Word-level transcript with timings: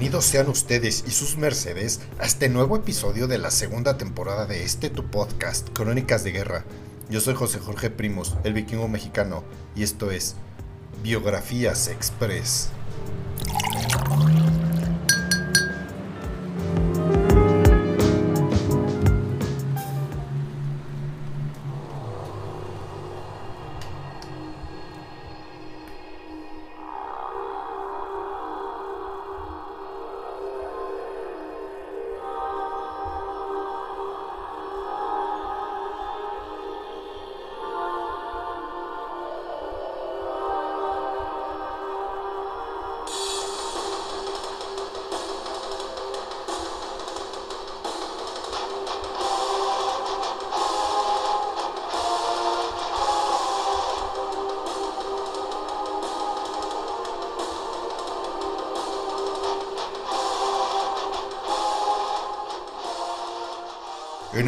Bienvenidos 0.00 0.24
sean 0.24 0.48
ustedes 0.48 1.04
y 1.06 1.10
sus 1.10 1.36
mercedes 1.36 2.00
a 2.18 2.24
este 2.24 2.48
nuevo 2.48 2.74
episodio 2.74 3.28
de 3.28 3.36
la 3.36 3.50
segunda 3.50 3.98
temporada 3.98 4.46
de 4.46 4.64
este 4.64 4.88
tu 4.88 5.10
podcast, 5.10 5.68
Crónicas 5.74 6.24
de 6.24 6.32
Guerra. 6.32 6.64
Yo 7.10 7.20
soy 7.20 7.34
José 7.34 7.58
Jorge 7.58 7.90
Primos, 7.90 8.34
el 8.44 8.54
vikingo 8.54 8.88
mexicano, 8.88 9.44
y 9.76 9.82
esto 9.82 10.10
es 10.10 10.36
Biografías 11.02 11.88
Express. 11.88 12.70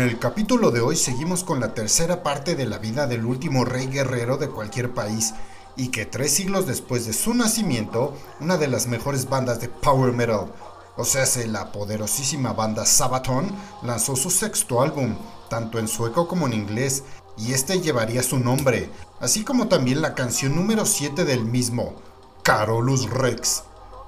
El 0.03 0.19
capítulo 0.19 0.73
de 0.73 0.81
hoy 0.81 0.97
seguimos 0.97 1.45
con 1.45 1.61
la 1.61 1.75
tercera 1.75 2.25
parte 2.25 2.57
de 2.57 2.67
la 2.67 2.79
vida 2.79 3.07
del 3.07 3.25
último 3.25 3.65
rey 3.65 3.87
guerrero 3.87 4.37
de 4.37 4.49
cualquier 4.49 4.93
país 4.93 5.33
y 5.77 5.89
que 5.89 6.07
tres 6.07 6.33
siglos 6.33 6.67
después 6.67 7.07
de 7.07 7.13
su 7.13 7.35
nacimiento, 7.35 8.15
una 8.41 8.57
de 8.57 8.67
las 8.67 8.89
mejores 8.89 9.29
bandas 9.29 9.61
de 9.61 9.69
power 9.69 10.13
metal, 10.13 10.53
o 10.97 11.05
sea, 11.05 11.25
la 11.47 11.71
poderosísima 11.71 12.53
banda 12.53 12.85
Sabaton, 12.85 13.51
lanzó 13.83 14.17
su 14.17 14.31
sexto 14.31 14.83
álbum, 14.83 15.15
tanto 15.49 15.79
en 15.79 15.87
sueco 15.87 16.27
como 16.27 16.47
en 16.47 16.55
inglés, 16.55 17.05
y 17.39 17.53
este 17.53 17.81
llevaría 17.81 18.23
su 18.23 18.39
nombre, 18.39 18.91
así 19.21 19.45
como 19.45 19.69
también 19.69 20.03
la 20.03 20.15
canción 20.15 20.57
número 20.57 20.85
7 20.85 21.25
del 21.25 21.45
mismo, 21.45 21.95
Carolus 22.43 23.09
Rex, 23.09 23.63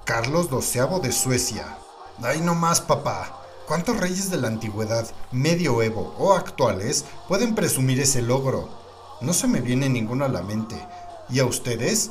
Carlos 0.05 0.49
XII 0.49 1.01
de 1.01 1.13
Suecia. 1.13 1.79
Ay 2.23 2.41
no 2.41 2.55
más, 2.55 2.81
papá. 2.81 3.44
¿Cuántos 3.67 3.97
reyes 3.97 4.31
de 4.31 4.37
la 4.37 4.49
antigüedad, 4.49 5.07
medioevo 5.33 6.15
o 6.19 6.35
actuales 6.35 7.07
pueden 7.29 7.55
presumir 7.55 7.99
ese 7.99 8.21
logro? 8.21 8.69
No 9.23 9.33
se 9.33 9.49
me 9.49 9.63
viene 9.63 9.89
ninguno 9.89 10.27
a 10.27 10.29
la 10.29 10.43
mente. 10.43 10.77
¿Y 11.31 11.39
a 11.39 11.47
ustedes? 11.47 12.11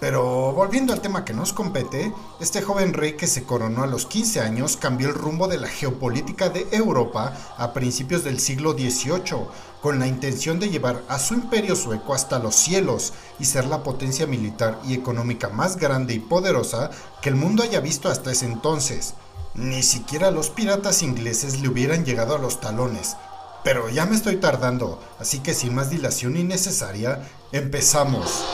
Pero 0.00 0.54
volviendo 0.54 0.94
al 0.94 1.02
tema 1.02 1.26
que 1.26 1.34
nos 1.34 1.52
compete, 1.52 2.14
este 2.40 2.62
joven 2.62 2.94
rey 2.94 3.12
que 3.12 3.26
se 3.26 3.44
coronó 3.44 3.82
a 3.82 3.86
los 3.86 4.06
15 4.06 4.40
años 4.40 4.78
cambió 4.78 5.08
el 5.08 5.14
rumbo 5.14 5.48
de 5.48 5.58
la 5.58 5.68
geopolítica 5.68 6.48
de 6.48 6.66
Europa 6.72 7.36
a 7.58 7.74
principios 7.74 8.24
del 8.24 8.40
siglo 8.40 8.72
XVIII, 8.72 9.48
con 9.82 9.98
la 9.98 10.06
intención 10.06 10.58
de 10.58 10.70
llevar 10.70 11.02
a 11.08 11.18
su 11.18 11.34
imperio 11.34 11.76
sueco 11.76 12.14
hasta 12.14 12.38
los 12.38 12.56
cielos 12.56 13.12
y 13.38 13.44
ser 13.44 13.66
la 13.66 13.82
potencia 13.82 14.26
militar 14.26 14.80
y 14.88 14.94
económica 14.94 15.50
más 15.50 15.76
grande 15.76 16.14
y 16.14 16.20
poderosa 16.20 16.88
que 17.20 17.28
el 17.28 17.36
mundo 17.36 17.62
haya 17.62 17.80
visto 17.80 18.08
hasta 18.08 18.32
ese 18.32 18.46
entonces. 18.46 19.12
Ni 19.54 19.82
siquiera 19.82 20.30
los 20.30 20.48
piratas 20.48 21.02
ingleses 21.02 21.60
le 21.60 21.68
hubieran 21.68 22.04
llegado 22.04 22.36
a 22.36 22.38
los 22.38 22.60
talones. 22.60 23.16
Pero 23.64 23.88
ya 23.88 24.06
me 24.06 24.14
estoy 24.14 24.36
tardando, 24.36 25.02
así 25.18 25.40
que 25.40 25.54
sin 25.54 25.74
más 25.74 25.90
dilación 25.90 26.36
innecesaria, 26.36 27.28
empezamos. 27.52 28.44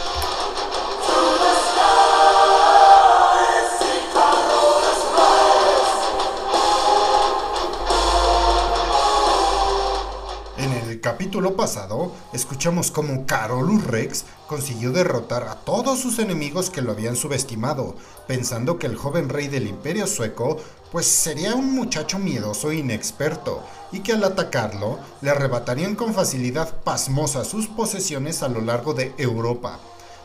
Capítulo 11.37 11.55
pasado, 11.55 12.13
escuchamos 12.33 12.91
cómo 12.91 13.27
Carolus 13.27 13.85
Rex 13.85 14.25
consiguió 14.47 14.91
derrotar 14.91 15.43
a 15.43 15.57
todos 15.57 15.99
sus 15.99 16.19
enemigos 16.19 16.71
que 16.71 16.81
lo 16.81 16.93
habían 16.93 17.15
subestimado, 17.15 17.95
pensando 18.27 18.79
que 18.79 18.87
el 18.87 18.97
joven 18.97 19.29
rey 19.29 19.49
del 19.49 19.67
imperio 19.67 20.07
sueco 20.07 20.57
pues 20.91 21.05
sería 21.05 21.55
un 21.55 21.75
muchacho 21.75 22.19
miedoso 22.19 22.71
e 22.71 22.77
inexperto, 22.77 23.63
y 23.93 24.01
que 24.01 24.15
al 24.15 24.25
atacarlo 24.25 24.99
le 25.21 25.29
arrebatarían 25.29 25.95
con 25.95 26.15
facilidad 26.15 26.75
pasmosa 26.85 27.45
sus 27.45 27.67
posesiones 27.67 28.43
a 28.43 28.49
lo 28.49 28.63
largo 28.63 28.95
de 28.95 29.13
Europa. 29.19 29.79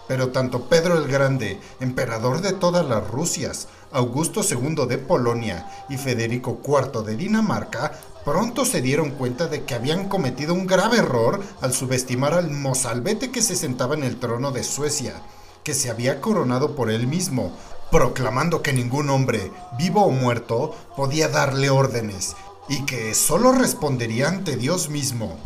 Pero 0.08 0.30
tanto 0.30 0.70
Pedro 0.70 0.98
el 0.98 1.10
Grande, 1.10 1.60
emperador 1.82 2.40
de 2.40 2.54
todas 2.54 2.86
las 2.86 3.06
Rusias, 3.06 3.68
Augusto 3.92 4.44
II 4.50 4.88
de 4.88 4.98
Polonia 4.98 5.70
y 5.90 5.98
Federico 5.98 6.62
IV 6.66 7.04
de 7.04 7.18
Dinamarca 7.18 8.00
pronto 8.24 8.66
se 8.66 8.82
dieron 8.82 9.12
cuenta 9.12 9.48
de 9.48 9.64
que 9.64 9.74
habían 9.74 10.08
cometido 10.08 10.54
un 10.54 10.68
grave 10.68 10.98
error 10.98 11.42
al 11.62 11.74
subestimar 11.74 12.34
al 12.34 12.52
mozalbete 12.52 13.32
que 13.32 13.42
se 13.42 13.56
sentaba 13.56 13.96
en 13.96 14.04
el 14.04 14.20
trono 14.20 14.52
de 14.52 14.64
Suecia, 14.64 15.22
que 15.64 15.74
se 15.74 15.90
había 15.90 16.22
coronado 16.22 16.76
por 16.76 16.90
él 16.90 17.08
mismo, 17.08 17.52
proclamando 17.90 18.62
que 18.62 18.74
ningún 18.74 19.10
hombre, 19.10 19.52
vivo 19.78 20.06
o 20.06 20.12
muerto, 20.12 20.76
podía 20.96 21.28
darle 21.28 21.70
órdenes, 21.70 22.36
y 22.70 22.86
que 22.86 23.14
solo 23.14 23.52
respondería 23.52 24.30
ante 24.30 24.56
Dios 24.56 24.90
mismo. 24.90 25.38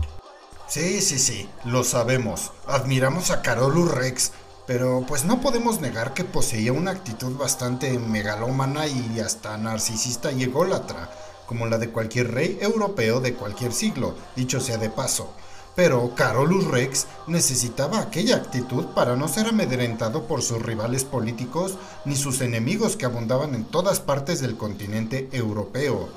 Sí, 0.67 1.01
sí, 1.01 1.19
sí, 1.19 1.49
lo 1.63 1.83
sabemos. 1.83 2.51
Admiramos 2.67 3.31
a 3.31 3.41
Carolus 3.41 3.91
Rex, 3.91 4.31
pero 4.67 5.05
pues 5.07 5.23
no 5.25 5.41
podemos 5.41 5.79
negar 5.79 6.13
que 6.13 6.23
poseía 6.23 6.73
una 6.73 6.91
actitud 6.91 7.37
bastante 7.37 7.97
megalómana 7.99 8.87
y 8.87 9.19
hasta 9.19 9.57
narcisista 9.57 10.31
y 10.31 10.43
ególatra 10.43 11.09
como 11.45 11.65
la 11.65 11.77
de 11.77 11.89
cualquier 11.89 12.31
rey 12.31 12.57
europeo 12.61 13.19
de 13.19 13.33
cualquier 13.33 13.73
siglo, 13.73 14.15
dicho 14.35 14.59
sea 14.59 14.77
de 14.77 14.89
paso. 14.89 15.33
Pero 15.75 16.15
Carolus 16.15 16.65
Rex 16.67 17.05
necesitaba 17.27 17.99
aquella 17.99 18.37
actitud 18.37 18.85
para 18.95 19.17
no 19.17 19.27
ser 19.27 19.47
amedrentado 19.47 20.23
por 20.23 20.41
sus 20.41 20.61
rivales 20.61 21.03
políticos 21.03 21.77
ni 22.05 22.15
sus 22.15 22.39
enemigos 22.39 22.95
que 22.95 23.05
abundaban 23.05 23.53
en 23.55 23.65
todas 23.65 23.99
partes 23.99 24.39
del 24.39 24.55
continente 24.55 25.27
europeo. 25.33 26.07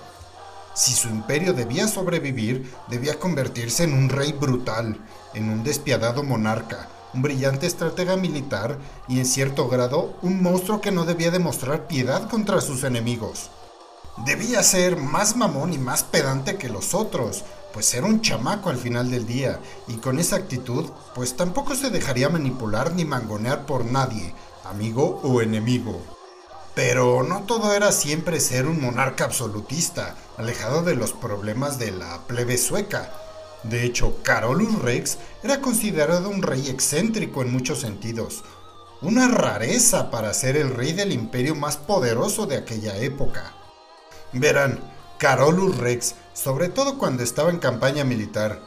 Si 0.74 0.92
su 0.92 1.08
imperio 1.08 1.54
debía 1.54 1.88
sobrevivir, 1.88 2.72
debía 2.88 3.18
convertirse 3.18 3.82
en 3.82 3.94
un 3.94 4.08
rey 4.08 4.30
brutal, 4.32 4.96
en 5.34 5.50
un 5.50 5.64
despiadado 5.64 6.22
monarca, 6.22 6.88
un 7.14 7.22
brillante 7.22 7.66
estratega 7.66 8.16
militar 8.16 8.78
y 9.08 9.18
en 9.18 9.26
cierto 9.26 9.68
grado 9.68 10.16
un 10.22 10.40
monstruo 10.40 10.80
que 10.80 10.92
no 10.92 11.04
debía 11.04 11.32
demostrar 11.32 11.88
piedad 11.88 12.28
contra 12.30 12.60
sus 12.60 12.84
enemigos. 12.84 13.50
Debía 14.24 14.62
ser 14.62 14.96
más 14.96 15.36
mamón 15.36 15.72
y 15.72 15.78
más 15.78 16.02
pedante 16.02 16.56
que 16.56 16.68
los 16.68 16.92
otros, 16.92 17.44
pues 17.72 17.94
era 17.94 18.06
un 18.06 18.20
chamaco 18.20 18.68
al 18.68 18.76
final 18.76 19.10
del 19.10 19.26
día, 19.26 19.60
y 19.86 19.94
con 19.94 20.18
esa 20.18 20.36
actitud, 20.36 20.86
pues 21.14 21.36
tampoco 21.36 21.74
se 21.74 21.90
dejaría 21.90 22.28
manipular 22.28 22.92
ni 22.94 23.04
mangonear 23.04 23.64
por 23.64 23.84
nadie, 23.84 24.34
amigo 24.64 25.20
o 25.22 25.40
enemigo. 25.40 26.00
Pero 26.74 27.22
no 27.22 27.42
todo 27.42 27.72
era 27.74 27.92
siempre 27.92 28.40
ser 28.40 28.66
un 28.66 28.80
monarca 28.80 29.24
absolutista, 29.24 30.16
alejado 30.36 30.82
de 30.82 30.96
los 30.96 31.12
problemas 31.12 31.78
de 31.78 31.92
la 31.92 32.26
plebe 32.26 32.58
sueca. 32.58 33.12
De 33.62 33.84
hecho, 33.84 34.18
Carolus 34.22 34.80
Rex 34.80 35.18
era 35.42 35.60
considerado 35.60 36.28
un 36.28 36.42
rey 36.42 36.68
excéntrico 36.68 37.42
en 37.42 37.52
muchos 37.52 37.80
sentidos, 37.80 38.44
una 39.00 39.28
rareza 39.28 40.10
para 40.10 40.34
ser 40.34 40.56
el 40.56 40.74
rey 40.74 40.92
del 40.92 41.12
imperio 41.12 41.54
más 41.54 41.76
poderoso 41.76 42.46
de 42.46 42.56
aquella 42.56 42.96
época. 42.96 43.57
Verán, 44.32 44.78
Carolus 45.18 45.78
Rex, 45.78 46.14
sobre 46.34 46.68
todo 46.68 46.98
cuando 46.98 47.22
estaba 47.22 47.50
en 47.50 47.58
campaña 47.58 48.04
militar, 48.04 48.60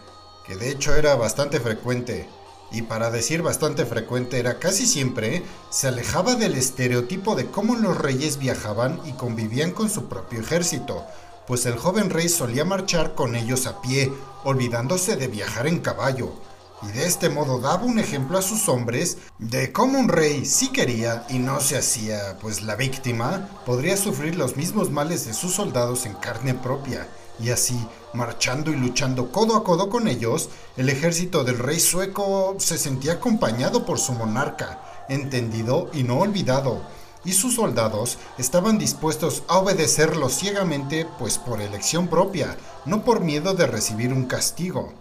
que 0.45 0.55
de 0.55 0.69
hecho 0.69 0.95
era 0.95 1.15
bastante 1.15 1.59
frecuente, 1.59 2.27
y 2.71 2.81
para 2.81 3.11
decir 3.11 3.43
bastante 3.43 3.85
frecuente 3.85 4.39
era 4.39 4.57
casi 4.57 4.87
siempre, 4.87 5.43
se 5.69 5.87
alejaba 5.87 6.35
del 6.35 6.55
estereotipo 6.55 7.35
de 7.35 7.45
cómo 7.45 7.75
los 7.75 7.97
reyes 7.97 8.37
viajaban 8.37 8.99
y 9.05 9.11
convivían 9.11 9.71
con 9.71 9.89
su 9.89 10.05
propio 10.05 10.39
ejército, 10.39 11.05
pues 11.45 11.67
el 11.67 11.77
joven 11.77 12.09
rey 12.09 12.27
solía 12.27 12.65
marchar 12.65 13.13
con 13.13 13.35
ellos 13.35 13.67
a 13.67 13.81
pie, 13.81 14.11
olvidándose 14.43 15.15
de 15.15 15.27
viajar 15.27 15.67
en 15.67 15.79
caballo, 15.79 16.33
y 16.83 16.87
de 16.87 17.05
este 17.05 17.29
modo 17.29 17.59
daba 17.59 17.83
un 17.83 17.99
ejemplo 17.99 18.37
a 18.37 18.41
sus 18.41 18.67
hombres 18.69 19.17
de 19.37 19.71
cómo 19.71 19.99
un 19.99 20.09
rey, 20.09 20.45
si 20.45 20.69
quería 20.69 21.25
y 21.29 21.39
no 21.39 21.59
se 21.59 21.77
hacía 21.77 22.37
pues 22.41 22.63
la 22.63 22.75
víctima, 22.75 23.49
podría 23.65 23.97
sufrir 23.97 24.35
los 24.35 24.57
mismos 24.57 24.89
males 24.89 25.25
de 25.25 25.33
sus 25.33 25.53
soldados 25.53 26.05
en 26.05 26.13
carne 26.13 26.53
propia, 26.53 27.07
y 27.39 27.49
así, 27.49 27.77
marchando 28.13 28.71
y 28.71 28.75
luchando 28.75 29.31
codo 29.31 29.55
a 29.55 29.63
codo 29.63 29.89
con 29.89 30.07
ellos, 30.07 30.49
el 30.77 30.89
ejército 30.89 31.43
del 31.43 31.59
rey 31.59 31.79
sueco 31.79 32.55
se 32.59 32.77
sentía 32.77 33.13
acompañado 33.13 33.85
por 33.85 33.99
su 33.99 34.13
monarca, 34.13 35.05
entendido 35.09 35.89
y 35.93 36.03
no 36.03 36.19
olvidado, 36.19 36.81
y 37.23 37.33
sus 37.33 37.55
soldados 37.55 38.17
estaban 38.37 38.77
dispuestos 38.77 39.43
a 39.47 39.59
obedecerlo 39.59 40.29
ciegamente, 40.29 41.07
pues 41.19 41.37
por 41.37 41.61
elección 41.61 42.07
propia, 42.07 42.57
no 42.85 43.03
por 43.03 43.21
miedo 43.21 43.53
de 43.53 43.67
recibir 43.67 44.11
un 44.11 44.25
castigo. 44.25 44.93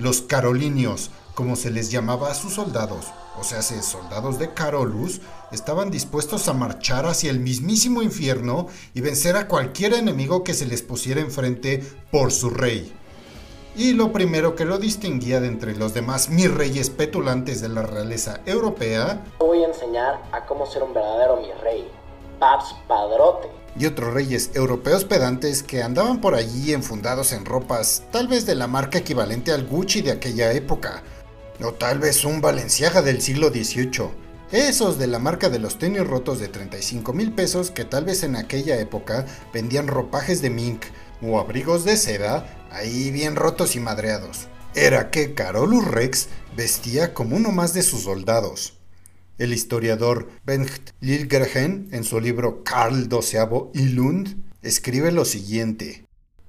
Los 0.00 0.22
carolinios, 0.22 1.10
como 1.34 1.56
se 1.56 1.70
les 1.70 1.90
llamaba 1.90 2.30
a 2.30 2.34
sus 2.34 2.54
soldados, 2.54 3.04
o 3.38 3.44
sea, 3.44 3.60
soldados 3.60 4.38
de 4.38 4.54
Carolus, 4.54 5.20
estaban 5.52 5.90
dispuestos 5.90 6.48
a 6.48 6.54
marchar 6.54 7.04
hacia 7.04 7.30
el 7.30 7.38
mismísimo 7.38 8.00
infierno 8.00 8.68
y 8.94 9.02
vencer 9.02 9.36
a 9.36 9.46
cualquier 9.46 9.92
enemigo 9.92 10.42
que 10.42 10.54
se 10.54 10.64
les 10.64 10.80
pusiera 10.80 11.20
enfrente 11.20 11.84
por 12.10 12.32
su 12.32 12.48
rey. 12.48 12.96
Y 13.76 13.92
lo 13.92 14.10
primero 14.10 14.54
que 14.56 14.64
lo 14.64 14.78
distinguía 14.78 15.38
de 15.38 15.48
entre 15.48 15.76
los 15.76 15.92
demás 15.92 16.30
mis 16.30 16.50
reyes 16.50 16.88
petulantes 16.88 17.60
de 17.60 17.68
la 17.68 17.82
realeza 17.82 18.40
europea, 18.46 19.22
voy 19.38 19.64
a 19.64 19.68
enseñar 19.68 20.22
a 20.32 20.46
cómo 20.46 20.64
ser 20.64 20.82
un 20.82 20.94
verdadero 20.94 21.36
mi 21.36 21.52
rey, 21.62 21.90
Paps 22.38 22.74
Padrote. 22.88 23.59
Y 23.78 23.86
otros 23.86 24.12
reyes 24.12 24.50
europeos 24.54 25.04
pedantes 25.04 25.62
que 25.62 25.82
andaban 25.82 26.20
por 26.20 26.34
allí 26.34 26.72
enfundados 26.72 27.32
en 27.32 27.44
ropas, 27.44 28.02
tal 28.10 28.28
vez 28.28 28.46
de 28.46 28.54
la 28.54 28.66
marca 28.66 28.98
equivalente 28.98 29.52
al 29.52 29.66
Gucci 29.66 30.02
de 30.02 30.12
aquella 30.12 30.52
época, 30.52 31.02
o 31.62 31.72
tal 31.72 31.98
vez 31.98 32.24
un 32.24 32.40
Valenciaga 32.40 33.02
del 33.02 33.20
siglo 33.22 33.50
XVIII. 33.50 34.10
Esos 34.50 34.98
de 34.98 35.06
la 35.06 35.20
marca 35.20 35.48
de 35.48 35.60
los 35.60 35.78
tenis 35.78 36.04
rotos 36.04 36.40
de 36.40 36.48
35 36.48 37.12
mil 37.12 37.32
pesos 37.32 37.70
que 37.70 37.84
tal 37.84 38.04
vez 38.04 38.24
en 38.24 38.34
aquella 38.34 38.80
época 38.80 39.24
vendían 39.52 39.86
ropajes 39.86 40.42
de 40.42 40.50
mink 40.50 40.86
o 41.22 41.38
abrigos 41.38 41.84
de 41.84 41.96
seda 41.96 42.66
ahí 42.70 43.10
bien 43.12 43.36
rotos 43.36 43.76
y 43.76 43.80
madreados. 43.80 44.48
Era 44.74 45.10
que 45.10 45.34
Carolus 45.34 45.84
Rex 45.86 46.28
vestía 46.56 47.14
como 47.14 47.36
uno 47.36 47.50
más 47.50 47.74
de 47.74 47.82
sus 47.82 48.02
soldados. 48.02 48.79
El 49.40 49.54
historiador 49.54 50.28
Bengt 50.44 50.90
Lilgergen, 51.00 51.88
en 51.92 52.04
su 52.04 52.20
libro 52.20 52.62
Karl 52.62 53.08
XII 53.10 53.70
y 53.72 53.88
Lund, 53.88 54.44
escribe 54.60 55.12
lo 55.12 55.24
siguiente. 55.24 56.04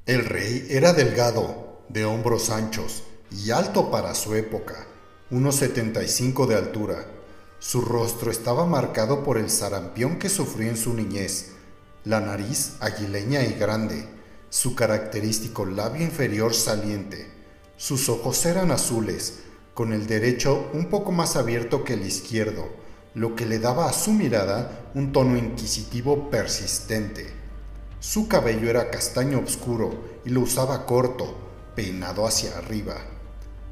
El 0.06 0.26
rey 0.26 0.68
era 0.70 0.92
delgado, 0.92 1.86
de 1.88 2.04
hombros 2.04 2.50
anchos 2.50 3.04
y 3.32 3.52
alto 3.52 3.90
para 3.92 4.14
su 4.14 4.36
época, 4.36 4.88
unos 5.30 5.56
75 5.56 6.48
de 6.48 6.56
altura. 6.56 7.06
Su 7.60 7.80
rostro 7.80 8.30
estaba 8.30 8.66
marcado 8.66 9.24
por 9.24 9.38
el 9.38 9.50
sarampión 9.50 10.20
que 10.20 10.28
sufrió 10.28 10.68
en 10.68 10.76
su 10.76 10.94
niñez, 10.94 11.52
la 12.04 12.20
nariz 12.20 12.74
aguileña 12.82 13.42
y 13.46 13.54
grande, 13.54 14.06
su 14.50 14.76
característico 14.76 15.66
labio 15.66 16.04
inferior 16.04 16.54
saliente. 16.54 17.32
Sus 17.78 18.10
ojos 18.10 18.46
eran 18.46 18.70
azules, 18.70 19.44
con 19.74 19.94
el 19.94 20.08
derecho 20.08 20.70
un 20.74 20.90
poco 20.90 21.14
más 21.14 21.38
abierto 21.38 21.86
que 21.86 21.94
el 21.94 22.06
izquierdo, 22.06 22.81
lo 23.13 23.36
que 23.36 23.46
le 23.46 23.60
daba 23.60 23.90
a 23.90 23.94
su 23.94 24.13
mirada 24.13 24.90
un 24.96 25.12
tono 25.12 25.38
inquisitivo 25.38 26.30
persistente. 26.30 27.28
Su 28.00 28.28
cabello 28.28 28.69
era 28.69 28.90
castaño 28.90 29.40
oscuro 29.40 29.92
y 30.25 30.30
lo 30.30 30.42
usaba 30.42 30.86
corto, 30.86 31.36
peinado 31.75 32.25
hacia 32.25 32.58
arriba. 32.58 32.96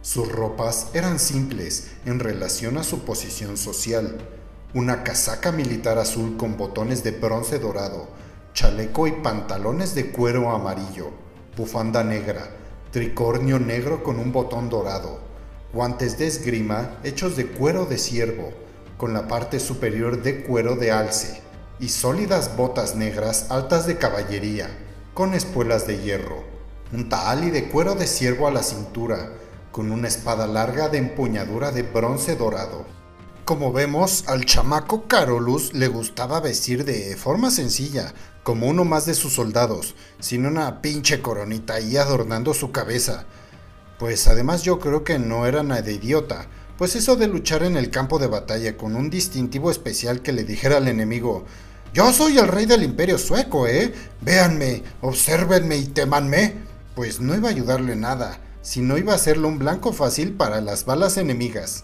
Sus 0.01 0.29
ropas 0.29 0.89
eran 0.93 1.19
simples 1.19 1.91
en 2.05 2.19
relación 2.19 2.77
a 2.77 2.83
su 2.83 2.99
posición 2.99 3.57
social. 3.57 4.17
Una 4.73 5.03
casaca 5.03 5.51
militar 5.51 5.97
azul 5.97 6.37
con 6.37 6.57
botones 6.57 7.03
de 7.03 7.11
bronce 7.11 7.59
dorado, 7.59 8.07
chaleco 8.53 9.07
y 9.07 9.13
pantalones 9.13 9.95
de 9.95 10.11
cuero 10.11 10.51
amarillo, 10.51 11.11
bufanda 11.55 12.03
negra, 12.03 12.49
tricornio 12.91 13.57
negro 13.57 14.03
con 14.03 14.19
un 14.19 14.31
botón 14.31 14.69
dorado, 14.69 15.19
guantes 15.73 16.17
de 16.17 16.27
esgrima 16.27 16.99
hechos 17.03 17.35
de 17.35 17.47
cuero 17.47 17.85
de 17.85 17.97
ciervo, 17.97 18.53
con 18.99 19.13
la 19.13 19.29
parte 19.29 19.61
superior 19.61 20.21
de 20.21 20.43
cuero 20.43 20.75
de 20.75 20.91
alce, 20.91 21.41
y 21.79 21.87
sólidas 21.87 22.57
botas 22.57 22.95
negras 22.95 23.45
altas 23.49 23.87
de 23.87 23.97
caballería, 23.97 24.69
con 25.13 25.33
espuelas 25.33 25.87
de 25.87 25.99
hierro, 25.99 26.43
un 26.91 27.07
taali 27.07 27.49
de 27.49 27.69
cuero 27.69 27.95
de 27.95 28.05
ciervo 28.05 28.45
a 28.45 28.51
la 28.51 28.61
cintura, 28.61 29.31
con 29.71 29.93
una 29.93 30.09
espada 30.09 30.47
larga 30.47 30.89
de 30.89 30.97
empuñadura 30.97 31.71
de 31.71 31.83
bronce 31.83 32.35
dorado. 32.35 32.85
Como 33.45 33.71
vemos, 33.71 34.25
al 34.27 34.43
chamaco 34.43 35.07
Carolus 35.07 35.73
le 35.73 35.87
gustaba 35.87 36.41
vestir 36.41 36.83
de 36.83 37.15
forma 37.15 37.51
sencilla, 37.51 38.13
como 38.43 38.67
uno 38.67 38.83
más 38.83 39.05
de 39.05 39.13
sus 39.13 39.31
soldados, 39.31 39.95
sin 40.19 40.45
una 40.45 40.81
pinche 40.81 41.21
coronita 41.21 41.75
ahí 41.75 41.95
adornando 41.95 42.53
su 42.53 42.73
cabeza. 42.73 43.23
Pues 43.97 44.27
además 44.27 44.63
yo 44.63 44.77
creo 44.79 45.05
que 45.05 45.19
no 45.19 45.45
era 45.45 45.63
nada 45.63 45.89
idiota, 45.89 46.49
pues 46.79 46.95
eso 46.95 47.17
de 47.17 47.27
luchar 47.27 47.63
en 47.63 47.75
el 47.75 47.91
campo 47.91 48.19
de 48.19 48.27
batalla 48.27 48.77
con 48.77 48.95
un 48.95 49.09
distintivo 49.09 49.69
especial 49.69 50.21
que 50.21 50.31
le 50.31 50.45
dijera 50.45 50.77
al 50.77 50.87
enemigo, 50.87 51.43
yo 51.93 52.13
soy 52.13 52.37
el 52.37 52.47
rey 52.47 52.65
del 52.65 52.83
imperio 52.83 53.17
sueco, 53.17 53.67
¿eh? 53.67 53.93
Véanme, 54.21 54.83
obsérvenme 55.01 55.75
y 55.75 55.87
temanme, 55.87 56.53
pues 56.95 57.19
no 57.19 57.35
iba 57.35 57.49
a 57.49 57.51
ayudarle 57.51 57.97
nada, 57.97 58.39
sino 58.61 58.97
iba 58.97 59.11
a 59.11 59.17
hacerle 59.17 59.47
un 59.47 59.59
blanco 59.59 59.91
fácil 59.91 60.37
para 60.37 60.61
las 60.61 60.85
balas 60.85 61.17
enemigas. 61.17 61.83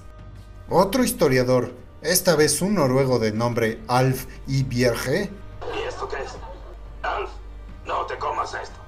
Otro 0.69 1.03
historiador, 1.03 1.73
esta 2.01 2.37
vez 2.37 2.61
un 2.61 2.75
noruego 2.75 3.19
de 3.19 3.33
nombre 3.33 3.81
Alf 3.89 4.27
Ibjerge, 4.47 5.29
¿Y 5.75 5.87
esto 5.89 6.07
qué 6.07 6.23
es? 6.23 6.31
Alf, 7.03 7.31
no 7.85 8.05
te 8.05 8.17
comas 8.17 8.53
esto. 8.53 8.79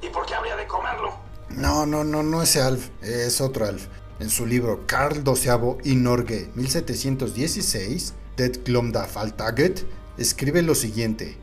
¿Y 0.00 0.08
por 0.08 0.24
qué 0.24 0.34
habría 0.34 0.56
de 0.56 0.66
comerlo? 0.66 1.12
No, 1.50 1.84
no, 1.84 2.04
no, 2.04 2.22
no 2.22 2.40
es 2.40 2.56
Alf, 2.56 2.88
es 3.02 3.42
otro 3.42 3.66
Alf. 3.66 3.88
En 4.22 4.30
su 4.30 4.46
libro 4.46 4.86
Carl 4.86 5.24
XII 5.24 5.78
y 5.82 5.96
Norge 5.96 6.48
1716, 6.54 8.14
Det 8.36 8.62
Glomda 8.64 9.02
Faltaget, 9.06 9.84
escribe 10.16 10.62
lo 10.62 10.76
siguiente. 10.76 11.36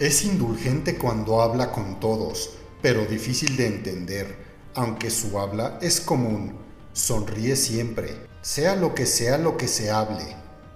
Es 0.00 0.24
indulgente 0.24 0.98
cuando 0.98 1.40
habla 1.40 1.70
con 1.70 2.00
todos, 2.00 2.54
pero 2.82 3.06
difícil 3.06 3.56
de 3.56 3.68
entender, 3.68 4.36
aunque 4.74 5.10
su 5.10 5.38
habla 5.38 5.78
es 5.80 6.00
común. 6.00 6.56
Sonríe 6.92 7.54
siempre, 7.54 8.26
sea 8.42 8.74
lo 8.74 8.92
que 8.92 9.06
sea 9.06 9.38
lo 9.38 9.56
que 9.56 9.68
se 9.68 9.92
hable. 9.92 10.24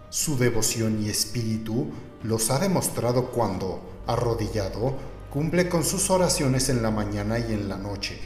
Su 0.09 0.39
devoción 0.39 1.03
y 1.03 1.11
espíritu 1.11 1.91
los 2.23 2.49
ha 2.53 2.61
demostrado 2.61 3.33
cuando, 3.33 3.81
arrodillado, 4.07 4.95
cumple 5.31 5.69
con 5.69 5.83
sus 5.83 6.11
oraciones 6.11 6.69
en 6.69 6.81
la 6.81 6.93
mañana 6.93 7.41
y 7.41 7.55
en 7.55 7.69
la 7.69 7.77
noche. 7.77 8.21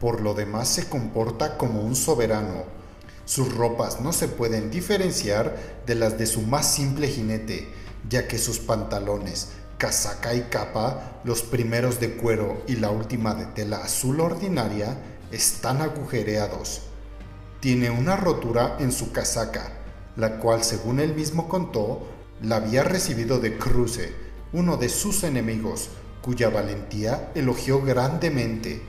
Por 0.00 0.22
lo 0.22 0.34
demás 0.34 0.68
se 0.68 0.88
comporta 0.88 1.58
como 1.58 1.82
un 1.82 1.94
soberano. 1.94 2.64
Sus 3.26 3.54
ropas 3.54 4.00
no 4.00 4.12
se 4.12 4.26
pueden 4.26 4.70
diferenciar 4.70 5.56
de 5.86 5.94
las 5.94 6.18
de 6.18 6.26
su 6.26 6.42
más 6.42 6.72
simple 6.72 7.06
jinete, 7.06 7.68
ya 8.08 8.26
que 8.26 8.38
sus 8.38 8.58
pantalones, 8.58 9.50
casaca 9.78 10.34
y 10.34 10.40
capa, 10.42 11.20
los 11.22 11.42
primeros 11.42 12.00
de 12.00 12.16
cuero 12.16 12.62
y 12.66 12.76
la 12.76 12.90
última 12.90 13.34
de 13.34 13.46
tela 13.46 13.78
azul 13.78 14.20
ordinaria, 14.20 14.96
están 15.30 15.82
agujereados. 15.82 16.82
Tiene 17.60 17.90
una 17.90 18.16
rotura 18.16 18.76
en 18.80 18.90
su 18.90 19.12
casaca, 19.12 19.72
la 20.16 20.38
cual, 20.38 20.64
según 20.64 20.98
él 20.98 21.14
mismo 21.14 21.48
contó, 21.48 22.08
la 22.42 22.56
había 22.56 22.82
recibido 22.84 23.38
de 23.38 23.58
Cruce, 23.58 24.14
uno 24.52 24.76
de 24.76 24.88
sus 24.88 25.24
enemigos, 25.24 25.90
cuya 26.22 26.48
valentía 26.48 27.30
elogió 27.34 27.82
grandemente. 27.82 28.82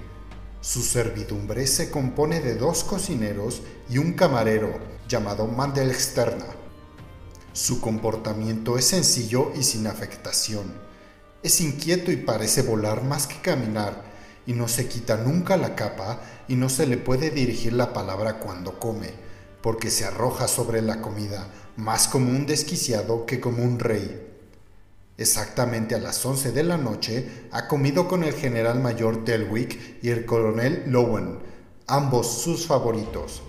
Su 0.61 0.83
servidumbre 0.83 1.65
se 1.65 1.89
compone 1.89 2.39
de 2.39 2.53
dos 2.53 2.83
cocineros 2.83 3.63
y 3.89 3.97
un 3.97 4.13
camarero, 4.13 4.79
llamado 5.07 5.47
Mandelexterna. 5.47 6.45
Su 7.51 7.81
comportamiento 7.81 8.77
es 8.77 8.85
sencillo 8.85 9.51
y 9.59 9.63
sin 9.63 9.87
afectación. 9.87 10.71
Es 11.41 11.61
inquieto 11.61 12.11
y 12.11 12.17
parece 12.17 12.61
volar 12.61 13.03
más 13.03 13.25
que 13.25 13.41
caminar, 13.41 14.03
y 14.45 14.53
no 14.53 14.67
se 14.67 14.87
quita 14.87 15.17
nunca 15.17 15.57
la 15.57 15.73
capa 15.75 16.21
y 16.47 16.55
no 16.55 16.69
se 16.69 16.85
le 16.85 16.97
puede 16.97 17.31
dirigir 17.31 17.73
la 17.73 17.91
palabra 17.91 18.37
cuando 18.37 18.79
come, 18.79 19.09
porque 19.63 19.89
se 19.89 20.05
arroja 20.05 20.47
sobre 20.47 20.83
la 20.83 21.01
comida, 21.01 21.47
más 21.75 22.07
como 22.07 22.29
un 22.29 22.45
desquiciado 22.45 23.25
que 23.25 23.39
como 23.39 23.63
un 23.63 23.79
rey. 23.79 24.30
Exactamente 25.21 25.93
a 25.93 25.99
las 25.99 26.25
11 26.25 26.51
de 26.51 26.63
la 26.63 26.77
noche 26.77 27.47
ha 27.51 27.67
comido 27.67 28.07
con 28.07 28.23
el 28.23 28.33
general 28.33 28.79
mayor 28.79 29.23
Delwick 29.23 29.99
y 30.01 30.09
el 30.09 30.25
coronel 30.25 30.85
Lowen, 30.87 31.37
ambos 31.85 32.41
sus 32.41 32.65
favoritos. 32.65 33.43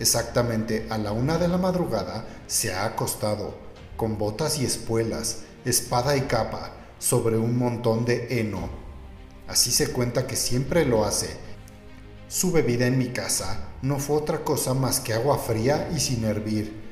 Exactamente 0.00 0.88
a 0.90 0.98
la 0.98 1.12
una 1.12 1.38
de 1.38 1.46
la 1.46 1.56
madrugada 1.56 2.26
se 2.48 2.74
ha 2.74 2.84
acostado, 2.84 3.54
con 3.96 4.18
botas 4.18 4.58
y 4.58 4.64
espuelas, 4.64 5.44
espada 5.64 6.16
y 6.16 6.22
capa, 6.22 6.72
sobre 6.98 7.38
un 7.38 7.56
montón 7.56 8.04
de 8.04 8.40
heno. 8.40 8.68
Así 9.46 9.70
se 9.70 9.92
cuenta 9.92 10.26
que 10.26 10.34
siempre 10.34 10.84
lo 10.84 11.04
hace. 11.04 11.28
Su 12.26 12.50
bebida 12.50 12.88
en 12.88 12.98
mi 12.98 13.10
casa 13.10 13.68
no 13.82 14.00
fue 14.00 14.16
otra 14.16 14.42
cosa 14.42 14.74
más 14.74 14.98
que 14.98 15.14
agua 15.14 15.38
fría 15.38 15.88
y 15.94 16.00
sin 16.00 16.24
hervir 16.24 16.82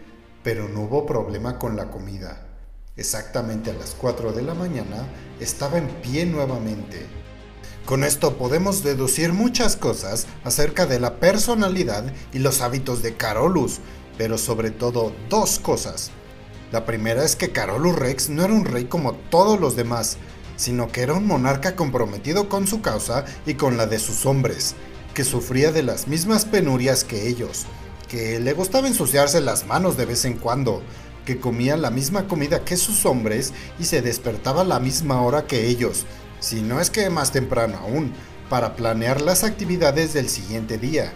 pero 0.43 0.69
no 0.69 0.83
hubo 0.83 1.07
problema 1.07 1.59
con 1.59 1.77
la 1.77 1.91
comida. 1.91 2.52
Exactamente 2.97 3.71
a 3.71 3.75
las 3.75 3.95
4 3.95 4.33
de 4.33 4.43
la 4.43 4.53
mañana 4.53 5.09
estaba 5.41 5.79
en 5.79 5.89
pie 6.03 6.27
nuevamente. 6.27 7.07
Con 7.87 8.05
esto 8.05 8.37
podemos 8.37 8.85
deducir 8.85 9.33
muchas 9.33 9.77
cosas 9.77 10.27
acerca 10.45 10.85
de 10.85 11.01
la 11.01 11.19
personalidad 11.19 12.13
y 12.35 12.39
los 12.39 12.61
hábitos 12.61 13.03
de 13.03 13.17
Carolus, 13.17 13.81
pero 14.19 14.37
sobre 14.37 14.71
todo 14.71 15.15
dos 15.31 15.59
cosas. 15.59 16.11
La 16.71 16.85
primera 16.85 17.25
es 17.25 17.35
que 17.35 17.51
Carolus 17.51 17.97
Rex 17.97 18.29
no 18.29 18.45
era 18.45 18.53
un 18.53 18.67
rey 18.67 18.85
como 18.85 19.15
todos 19.15 19.59
los 19.59 19.75
demás, 19.75 20.19
sino 20.57 20.89
que 20.89 21.01
era 21.01 21.15
un 21.15 21.27
monarca 21.27 21.75
comprometido 21.77 22.51
con 22.51 22.67
su 22.67 22.83
causa 22.83 23.25
y 23.47 23.55
con 23.55 23.79
la 23.79 23.87
de 23.87 23.99
sus 23.99 24.27
hombres, 24.27 24.75
que 25.15 25.25
sufría 25.25 25.73
de 25.73 25.83
las 25.83 26.09
mismas 26.09 26.45
penurias 26.45 27.05
que 27.05 27.27
ellos, 27.27 27.65
que 28.09 28.39
le 28.39 28.53
gustaba 28.53 28.87
ensuciarse 28.87 29.41
las 29.41 29.67
manos 29.67 29.97
de 29.97 30.05
vez 30.05 30.27
en 30.27 30.35
cuando, 30.35 30.83
que 31.25 31.39
comía 31.39 31.77
la 31.77 31.91
misma 31.91 32.27
comida 32.27 32.65
que 32.65 32.77
sus 32.77 33.07
hombres 33.07 33.53
y 33.79 33.85
se 33.85 34.03
despertaba 34.03 34.63
a 34.63 34.65
la 34.65 34.81
misma 34.81 35.23
hora 35.23 35.47
que 35.47 35.69
ellos, 35.69 36.05
si 36.41 36.63
no 36.63 36.81
es 36.81 36.91
que 36.91 37.09
más 37.11 37.33
temprano 37.33 37.79
aún, 37.79 38.13
para 38.49 38.77
planear 38.77 39.21
las 39.21 39.45
actividades 39.45 40.13
del 40.13 40.29
siguiente 40.29 40.79
día, 40.79 41.13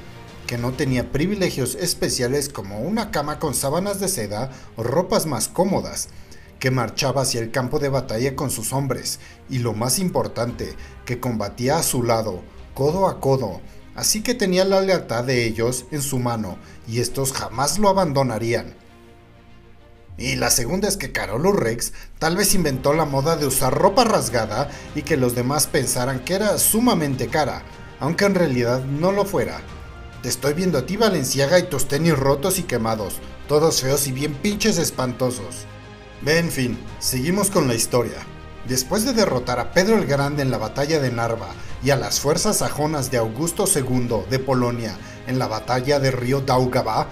que 0.46 0.58
no 0.58 0.72
tenía 0.72 1.10
privilegios 1.10 1.74
especiales 1.74 2.48
como 2.48 2.80
una 2.80 3.10
cama 3.10 3.38
con 3.38 3.54
sábanas 3.54 4.00
de 4.00 4.08
seda 4.08 4.50
o 4.76 4.82
ropas 4.82 5.26
más 5.26 5.48
cómodas, 5.48 6.08
que 6.58 6.70
marchaba 6.70 7.22
hacia 7.22 7.40
el 7.40 7.50
campo 7.50 7.78
de 7.78 7.88
batalla 7.88 8.34
con 8.36 8.50
sus 8.50 8.72
hombres, 8.72 9.18
y 9.50 9.58
lo 9.58 9.74
más 9.74 9.98
importante, 9.98 10.74
que 11.04 11.20
combatía 11.20 11.76
a 11.76 11.82
su 11.82 12.02
lado, 12.02 12.42
codo 12.74 13.08
a 13.08 13.20
codo, 13.20 13.60
así 13.94 14.22
que 14.22 14.34
tenía 14.34 14.64
la 14.64 14.80
lealtad 14.80 15.24
de 15.24 15.44
ellos 15.44 15.86
en 15.90 16.00
su 16.00 16.18
mano, 16.18 16.56
y 16.88 17.00
estos 17.00 17.32
jamás 17.32 17.78
lo 17.78 17.88
abandonarían. 17.88 18.74
Y 20.18 20.36
la 20.36 20.50
segunda 20.50 20.88
es 20.88 20.96
que 20.96 21.12
Carolus 21.12 21.56
Rex 21.56 21.92
tal 22.18 22.36
vez 22.36 22.54
inventó 22.54 22.94
la 22.94 23.04
moda 23.04 23.36
de 23.36 23.46
usar 23.46 23.74
ropa 23.74 24.04
rasgada 24.04 24.70
y 24.94 25.02
que 25.02 25.16
los 25.16 25.34
demás 25.34 25.66
pensaran 25.66 26.20
que 26.20 26.34
era 26.34 26.58
sumamente 26.58 27.28
cara, 27.28 27.62
aunque 28.00 28.24
en 28.24 28.34
realidad 28.34 28.82
no 28.84 29.12
lo 29.12 29.26
fuera. 29.26 29.60
Te 30.22 30.30
estoy 30.30 30.54
viendo 30.54 30.78
a 30.78 30.86
ti 30.86 30.96
Valenciaga 30.96 31.58
y 31.58 31.64
tus 31.64 31.86
tenis 31.86 32.18
rotos 32.18 32.58
y 32.58 32.62
quemados, 32.62 33.16
todos 33.46 33.82
feos 33.82 34.06
y 34.06 34.12
bien 34.12 34.34
pinches 34.34 34.78
espantosos. 34.78 35.66
En 36.24 36.50
fin, 36.50 36.78
seguimos 36.98 37.50
con 37.50 37.68
la 37.68 37.74
historia. 37.74 38.18
Después 38.66 39.04
de 39.04 39.12
derrotar 39.12 39.60
a 39.60 39.72
Pedro 39.72 39.96
el 39.96 40.06
Grande 40.06 40.42
en 40.42 40.50
la 40.50 40.58
batalla 40.58 40.98
de 40.98 41.12
Narva 41.12 41.48
y 41.84 41.90
a 41.90 41.96
las 41.96 42.18
fuerzas 42.18 42.56
sajonas 42.56 43.10
de 43.10 43.18
Augusto 43.18 43.64
II 43.72 44.24
de 44.28 44.38
Polonia 44.40 44.96
en 45.28 45.38
la 45.38 45.46
batalla 45.46 46.00
de 46.00 46.10
Río 46.10 46.40
Daugava, 46.40 47.06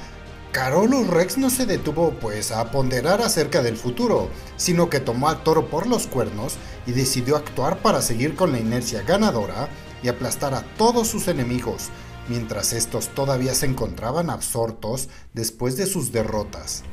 Carolus 0.54 1.08
Rex 1.08 1.37
no 1.37 1.50
se 1.50 1.66
detuvo 1.66 2.12
pues 2.20 2.52
a 2.52 2.70
ponderar 2.70 3.20
acerca 3.20 3.61
del 3.61 3.76
futuro, 3.76 4.28
sino 4.56 4.88
que 4.88 5.00
tomó 5.00 5.28
al 5.28 5.42
toro 5.42 5.68
por 5.68 5.88
los 5.88 6.06
cuernos 6.06 6.58
y 6.87 6.92
decidió 6.92 7.34
actuar 7.34 7.78
para 7.78 8.00
seguir 8.00 8.37
con 8.37 8.52
la 8.52 8.61
inercia 8.61 9.02
ganadora 9.02 9.68
y 10.04 10.06
aplastar 10.06 10.54
a 10.54 10.62
todos 10.76 11.08
sus 11.08 11.26
enemigos, 11.26 11.88
mientras 12.28 12.73
estos 12.73 13.08
todavía 13.08 13.52
se 13.52 13.66
encontraban 13.66 14.30
absortos 14.30 15.08
después 15.32 15.76
de 15.76 15.87
sus 15.87 16.12
derrotas. 16.12 16.84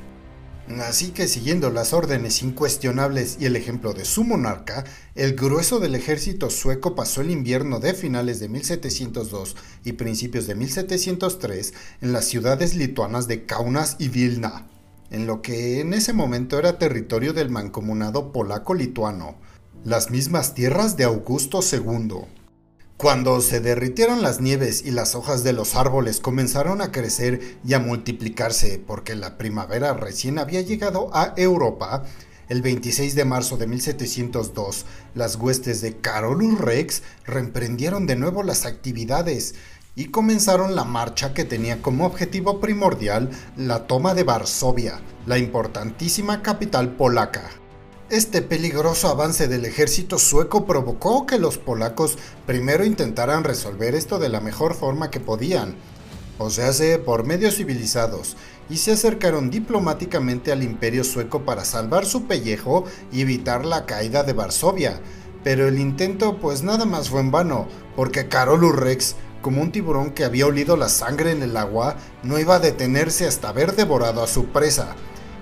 Así 0.79 1.09
que 1.11 1.27
siguiendo 1.27 1.69
las 1.69 1.91
órdenes 1.91 2.41
incuestionables 2.43 3.37
y 3.39 3.45
el 3.45 3.55
ejemplo 3.55 3.93
de 3.93 4.05
su 4.05 4.23
monarca, 4.23 4.85
el 5.15 5.35
grueso 5.35 5.79
del 5.79 5.95
ejército 5.95 6.49
sueco 6.49 6.95
pasó 6.95 7.21
el 7.21 7.31
invierno 7.31 7.79
de 7.79 7.93
finales 7.93 8.39
de 8.39 8.47
1702 8.47 9.55
y 9.83 9.93
principios 9.93 10.47
de 10.47 10.55
1703 10.55 11.73
en 12.01 12.13
las 12.13 12.25
ciudades 12.25 12.75
lituanas 12.75 13.27
de 13.27 13.45
Kaunas 13.45 13.97
y 13.99 14.07
Vilna, 14.09 14.67
en 15.09 15.27
lo 15.27 15.41
que 15.41 15.81
en 15.81 15.93
ese 15.93 16.13
momento 16.13 16.57
era 16.57 16.77
territorio 16.77 17.33
del 17.33 17.49
mancomunado 17.49 18.31
polaco-lituano, 18.31 19.35
las 19.83 20.11
mismas 20.11 20.53
tierras 20.53 20.95
de 20.95 21.03
Augusto 21.03 21.59
II. 21.61 22.40
Cuando 23.01 23.41
se 23.41 23.61
derritieron 23.61 24.21
las 24.21 24.41
nieves 24.41 24.83
y 24.85 24.91
las 24.91 25.15
hojas 25.15 25.43
de 25.43 25.53
los 25.53 25.73
árboles 25.73 26.19
comenzaron 26.19 26.81
a 26.81 26.91
crecer 26.91 27.57
y 27.65 27.73
a 27.73 27.79
multiplicarse 27.79 28.77
porque 28.77 29.15
la 29.15 29.39
primavera 29.39 29.95
recién 29.95 30.37
había 30.37 30.61
llegado 30.61 31.09
a 31.11 31.33
Europa, 31.35 32.03
el 32.47 32.61
26 32.61 33.15
de 33.15 33.25
marzo 33.25 33.57
de 33.57 33.65
1702, 33.65 34.85
las 35.15 35.35
huestes 35.37 35.81
de 35.81 35.97
Carolus 35.97 36.59
Rex 36.61 37.01
reemprendieron 37.25 38.05
de 38.05 38.17
nuevo 38.17 38.43
las 38.43 38.67
actividades 38.67 39.55
y 39.95 40.09
comenzaron 40.09 40.75
la 40.75 40.83
marcha 40.83 41.33
que 41.33 41.43
tenía 41.43 41.81
como 41.81 42.05
objetivo 42.05 42.59
primordial 42.59 43.31
la 43.57 43.87
toma 43.87 44.13
de 44.13 44.25
Varsovia, 44.25 45.01
la 45.25 45.39
importantísima 45.39 46.43
capital 46.43 46.91
polaca. 46.97 47.60
Este 48.11 48.41
peligroso 48.41 49.07
avance 49.07 49.47
del 49.47 49.63
ejército 49.63 50.19
sueco 50.19 50.65
provocó 50.65 51.25
que 51.25 51.39
los 51.39 51.57
polacos 51.57 52.17
primero 52.45 52.83
intentaran 52.83 53.45
resolver 53.45 53.95
esto 53.95 54.19
de 54.19 54.27
la 54.27 54.41
mejor 54.41 54.73
forma 54.73 55.09
que 55.09 55.21
podían, 55.21 55.75
o 56.37 56.49
sea, 56.49 56.73
por 57.05 57.25
medios 57.25 57.55
civilizados, 57.55 58.35
y 58.69 58.79
se 58.79 58.91
acercaron 58.91 59.49
diplomáticamente 59.49 60.51
al 60.51 60.61
imperio 60.61 61.05
sueco 61.05 61.45
para 61.45 61.63
salvar 61.63 62.05
su 62.05 62.25
pellejo 62.25 62.83
y 63.13 63.21
evitar 63.21 63.63
la 63.63 63.85
caída 63.85 64.23
de 64.23 64.33
Varsovia. 64.33 64.99
Pero 65.45 65.69
el 65.69 65.79
intento 65.79 66.37
pues 66.37 66.63
nada 66.63 66.83
más 66.83 67.09
fue 67.09 67.21
en 67.21 67.31
vano, 67.31 67.69
porque 67.95 68.27
Carolus 68.27 68.75
Rex, 68.75 69.15
como 69.41 69.61
un 69.61 69.71
tiburón 69.71 70.11
que 70.11 70.25
había 70.25 70.47
olido 70.47 70.75
la 70.75 70.89
sangre 70.89 71.31
en 71.31 71.43
el 71.43 71.55
agua, 71.55 71.95
no 72.23 72.37
iba 72.39 72.55
a 72.55 72.59
detenerse 72.59 73.25
hasta 73.25 73.47
haber 73.47 73.73
devorado 73.73 74.21
a 74.21 74.27
su 74.27 74.47
presa 74.47 74.97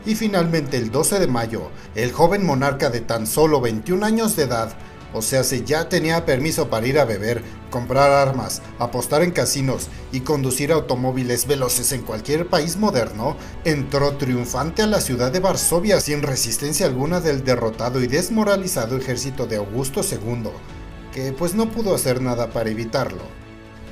y 0.06 0.16
finalmente 0.16 0.78
el 0.78 0.92
12 0.92 1.20
de 1.20 1.28
mayo, 1.28 1.72
el 1.96 2.12
joven 2.12 2.46
monarca 2.46 2.90
de 2.90 3.02
tan 3.02 3.28
solo 3.28 3.62
21 3.62 4.06
años 4.06 4.36
de 4.36 4.44
edad, 4.44 4.76
o 5.14 5.24
sea, 5.24 5.44
si 5.44 5.64
ya 5.64 5.90
tenía 5.90 6.26
permiso 6.26 6.70
para 6.70 6.86
ir 6.86 7.00
a 7.00 7.06
beber, 7.06 7.42
comprar 7.72 8.12
armas, 8.12 8.62
apostar 8.78 9.24
en 9.24 9.32
casinos 9.32 9.88
y 10.12 10.20
conducir 10.20 10.72
automóviles 10.72 11.48
veloces 11.48 11.92
en 11.94 12.04
cualquier 12.04 12.48
país 12.48 12.78
moderno, 12.78 13.36
entró 13.66 14.18
triunfante 14.18 14.84
a 14.84 14.88
la 14.88 15.02
ciudad 15.02 15.32
de 15.32 15.40
Varsovia 15.40 16.00
sin 16.00 16.22
resistencia 16.22 16.86
alguna 16.86 17.22
del 17.22 17.44
derrotado 17.44 18.02
y 18.02 18.08
desmoralizado 18.08 18.98
ejército 18.98 19.48
de 19.48 19.58
Augusto 19.58 20.02
II, 20.02 20.52
que 21.12 21.32
pues 21.32 21.56
no 21.56 21.72
pudo 21.72 21.96
hacer 21.96 22.22
nada 22.22 22.52
para 22.52 22.70
evitarlo. 22.70 23.24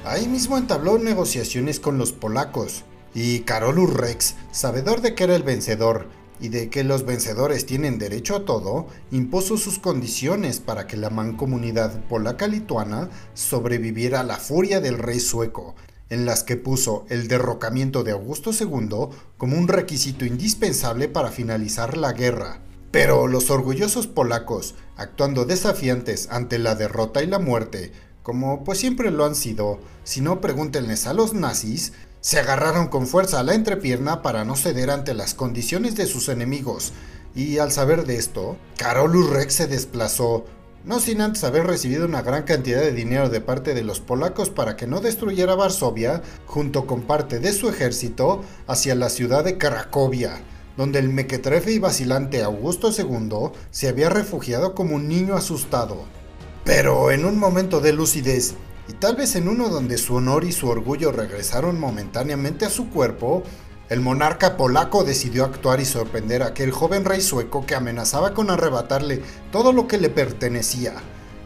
Ahí 0.06 0.28
mismo 0.28 0.58
entabló 0.58 1.00
negociaciones 1.00 1.80
con 1.80 1.98
los 1.98 2.12
polacos, 2.12 2.84
y 3.20 3.40
Carolus 3.40 3.92
Rex, 3.92 4.36
sabedor 4.52 5.02
de 5.02 5.16
que 5.16 5.24
era 5.24 5.36
el 5.36 5.42
vencedor 5.42 6.06
y 6.40 6.50
de 6.50 6.70
que 6.70 6.84
los 6.84 7.04
vencedores 7.04 7.66
tienen 7.66 7.98
derecho 7.98 8.36
a 8.36 8.46
todo, 8.46 8.86
impuso 9.10 9.58
sus 9.58 9.80
condiciones 9.80 10.60
para 10.60 10.86
que 10.86 10.98
la 10.98 11.10
mancomunidad 11.10 12.00
polaca-lituana 12.10 13.10
sobreviviera 13.34 14.20
a 14.20 14.24
la 14.24 14.38
furia 14.38 14.82
del 14.82 15.00
rey 15.00 15.20
sueco, 15.20 15.74
en 16.12 16.28
las 16.28 16.44
que 16.44 16.58
puso 16.58 17.08
el 17.10 17.28
derrocamiento 17.28 18.04
de 18.04 18.12
Augusto 18.12 18.52
II 18.52 19.08
como 19.40 19.58
un 19.58 19.68
requisito 19.68 20.24
indispensable 20.24 21.08
para 21.08 21.32
finalizar 21.32 21.98
la 21.98 22.14
guerra. 22.14 22.62
Pero 22.92 23.26
los 23.26 23.50
orgullosos 23.50 24.06
polacos, 24.06 24.76
actuando 24.96 25.46
desafiantes 25.46 26.28
ante 26.30 26.60
la 26.60 26.76
derrota 26.76 27.24
y 27.24 27.26
la 27.26 27.40
muerte, 27.40 27.94
como 28.22 28.66
pues 28.66 28.78
siempre 28.78 29.10
lo 29.10 29.24
han 29.24 29.36
sido, 29.36 29.80
si 30.04 30.20
no 30.20 30.42
pregúntenles 30.42 31.08
a 31.08 31.14
los 31.14 31.34
nazis, 31.34 31.94
se 32.22 32.40
agarraron 32.40 32.88
con 32.88 33.08
fuerza 33.08 33.40
a 33.40 33.44
la 33.44 33.54
entrepierna 33.54 34.22
para 34.22 34.46
no 34.46 34.56
ceder 34.56 34.90
ante 34.90 35.14
las 35.14 35.34
condiciones 35.34 35.96
de 35.96 36.06
sus 36.06 36.30
enemigos, 36.30 36.94
y 37.36 37.60
al 37.60 37.72
saber 37.72 38.06
de 38.06 38.18
esto, 38.18 38.58
Carolus 38.78 39.30
Rex 39.30 39.54
se 39.54 39.68
desplazó, 39.68 40.46
no 40.84 41.00
sin 41.00 41.22
antes 41.22 41.44
haber 41.44 41.68
recibido 41.68 42.06
una 42.06 42.22
gran 42.22 42.44
cantidad 42.44 42.80
de 42.80 42.94
dinero 42.94 43.30
de 43.30 43.42
parte 43.42 43.74
de 43.74 43.84
los 43.84 44.00
polacos 44.00 44.50
para 44.50 44.76
que 44.76 44.88
no 44.88 45.02
destruyera 45.02 45.54
Varsovia, 45.54 46.22
junto 46.46 46.88
con 46.88 47.02
parte 47.02 47.40
de 47.40 47.52
su 47.54 47.70
ejército, 47.70 48.42
hacia 48.68 48.96
la 48.96 49.10
ciudad 49.10 49.44
de 49.44 49.58
Cracovia, 49.58 50.42
donde 50.78 51.00
el 51.00 51.10
mequetrefe 51.10 51.74
y 51.74 51.80
vacilante 51.80 52.42
Augusto 52.42 52.92
II 52.98 53.52
se 53.70 53.90
había 53.90 54.10
refugiado 54.10 54.74
como 54.76 54.96
un 54.96 55.08
niño 55.08 55.36
asustado. 55.36 56.06
Pero 56.64 57.12
en 57.12 57.26
un 57.26 57.38
momento 57.38 57.82
de 57.82 57.94
lucidez, 57.94 58.56
y 58.88 58.94
tal 58.94 59.16
vez 59.16 59.36
en 59.36 59.48
uno 59.48 59.70
donde 59.70 59.98
su 59.98 60.16
honor 60.16 60.44
y 60.44 60.52
su 60.52 60.70
orgullo 60.70 61.12
regresaron 61.12 61.80
momentáneamente 61.80 62.66
a 62.66 62.70
su 62.70 62.90
cuerpo, 62.90 63.44
el 63.90 64.02
monarca 64.02 64.58
polaco 64.58 65.04
decidió 65.04 65.46
actuar 65.46 65.80
y 65.80 65.86
sorprender 65.86 66.44
a 66.44 66.48
aquel 66.48 66.72
joven 66.72 67.06
rey 67.06 67.22
sueco 67.22 67.66
que 67.66 67.76
amenazaba 67.76 68.34
con 68.34 68.50
arrebatarle 68.50 69.22
todo 69.52 69.72
lo 69.72 69.88
que 69.88 69.98
le 69.98 70.10
pertenecía. 70.10 70.94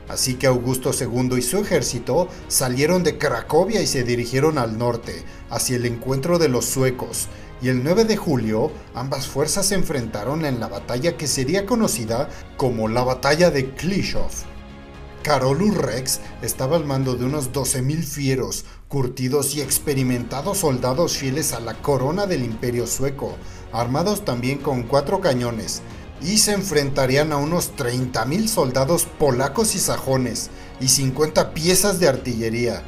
Así 0.10 0.36
que 0.36 0.48
Augusto 0.48 0.92
II 1.00 1.38
y 1.38 1.42
su 1.42 1.60
ejército 1.60 2.28
salieron 2.48 3.04
de 3.04 3.18
Cracovia 3.18 3.82
y 3.82 3.88
se 3.88 4.04
dirigieron 4.04 4.58
al 4.58 4.78
norte, 4.78 5.24
hacia 5.50 5.78
el 5.78 5.86
encuentro 5.86 6.38
de 6.38 6.50
los 6.50 6.66
suecos, 6.66 7.30
y 7.62 7.70
el 7.70 7.84
9 7.84 8.06
de 8.06 8.18
julio 8.18 8.72
ambas 8.96 9.28
fuerzas 9.28 9.68
se 9.68 9.76
enfrentaron 9.76 10.44
en 10.46 10.60
la 10.60 10.68
batalla 10.68 11.16
que 11.16 11.28
sería 11.28 11.66
conocida 11.66 12.28
como 12.58 12.88
la 12.88 13.04
Batalla 13.04 13.52
de 13.52 13.70
Klishov. 13.70 14.32
Carolus 15.24 15.76
Rex 15.78 16.20
estaba 16.42 16.78
al 16.78 16.86
mando 16.86 17.16
de 17.16 17.26
unos 17.26 17.52
12.000 17.52 18.04
fieros, 18.04 18.66
curtidos 18.88 19.56
y 19.56 19.62
experimentados 19.62 20.60
soldados 20.60 21.18
fieles 21.18 21.54
a 21.54 21.60
la 21.60 21.76
corona 21.76 22.26
del 22.26 22.44
imperio 22.44 22.88
sueco, 22.88 23.36
armados 23.72 24.26
también 24.26 24.58
con 24.58 24.84
cuatro 24.84 25.22
cañones, 25.22 25.82
y 26.22 26.40
se 26.40 26.54
enfrentarían 26.54 27.32
a 27.32 27.38
unos 27.38 27.72
30.000 27.76 28.48
soldados 28.48 29.06
polacos 29.06 29.76
y 29.76 29.80
sajones, 29.80 30.50
y 30.80 30.88
50 30.88 31.54
piezas 31.54 32.00
de 32.00 32.08
artillería, 32.08 32.84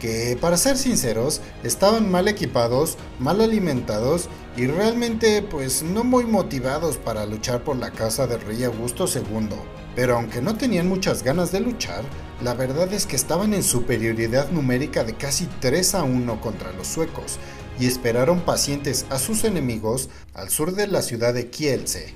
que 0.00 0.36
para 0.40 0.56
ser 0.56 0.76
sinceros 0.76 1.40
estaban 1.62 2.10
mal 2.10 2.26
equipados, 2.26 2.96
mal 3.18 3.40
alimentados 3.40 4.28
y 4.56 4.66
realmente 4.66 5.42
pues 5.42 5.82
no 5.82 6.04
muy 6.04 6.24
motivados 6.24 6.96
para 6.96 7.26
luchar 7.26 7.62
por 7.62 7.76
la 7.76 7.92
casa 7.92 8.26
del 8.26 8.40
rey 8.40 8.64
Augusto 8.64 9.06
II. 9.06 9.56
Pero 9.96 10.14
aunque 10.16 10.42
no 10.42 10.56
tenían 10.56 10.88
muchas 10.88 11.22
ganas 11.24 11.50
de 11.50 11.60
luchar, 11.60 12.04
la 12.42 12.52
verdad 12.52 12.92
es 12.92 13.06
que 13.06 13.16
estaban 13.16 13.54
en 13.54 13.62
superioridad 13.62 14.50
numérica 14.50 15.02
de 15.02 15.14
casi 15.14 15.48
3 15.60 15.94
a 15.94 16.02
1 16.04 16.40
contra 16.42 16.72
los 16.74 16.86
suecos 16.86 17.38
y 17.80 17.86
esperaron 17.86 18.40
pacientes 18.40 19.06
a 19.08 19.18
sus 19.18 19.44
enemigos 19.44 20.10
al 20.34 20.50
sur 20.50 20.74
de 20.74 20.86
la 20.86 21.00
ciudad 21.00 21.32
de 21.32 21.48
Kielce. 21.48 22.14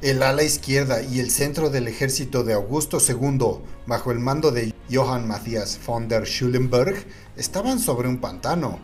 El 0.00 0.22
ala 0.22 0.42
izquierda 0.42 1.02
y 1.02 1.20
el 1.20 1.30
centro 1.30 1.70
del 1.70 1.86
ejército 1.86 2.44
de 2.44 2.54
Augusto 2.54 2.98
II, 3.06 3.58
bajo 3.86 4.10
el 4.10 4.20
mando 4.20 4.50
de 4.50 4.72
Johann 4.90 5.26
Matthias 5.28 5.78
von 5.86 6.08
der 6.08 6.24
Schulenberg, 6.24 7.04
estaban 7.36 7.78
sobre 7.78 8.08
un 8.08 8.18
pantano, 8.18 8.78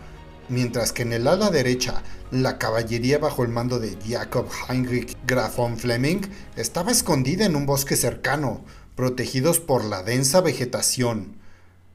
mientras 0.49 0.93
que 0.93 1.03
en 1.03 1.13
el 1.13 1.27
ala 1.27 1.51
derecha 1.51 2.03
la 2.31 2.59
caballería 2.59 3.19
bajo 3.19 3.43
el 3.43 3.49
mando 3.49 3.79
de 3.79 3.97
Jakob 4.07 4.47
Heinrich 4.69 5.17
Graf 5.27 5.57
von 5.57 5.77
Fleming 5.77 6.23
estaba 6.57 6.91
escondida 6.91 7.47
en 7.47 7.57
un 7.57 7.67
bosque 7.67 7.97
cercano, 7.97 8.65
protegidos 8.97 9.61
por 9.61 9.85
la 9.85 10.03
densa 10.03 10.41
vegetación. 10.41 11.37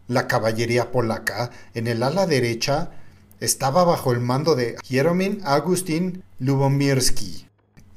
La 0.07 0.27
caballería 0.27 0.91
polaca, 0.91 1.51
en 1.73 1.87
el 1.87 2.03
ala 2.03 2.25
derecha, 2.25 2.91
estaba 3.39 3.83
bajo 3.83 4.11
el 4.11 4.19
mando 4.19 4.55
de 4.55 4.75
Hieromin 4.87 5.41
Agustin 5.45 6.23
Lubomirski. 6.39 7.47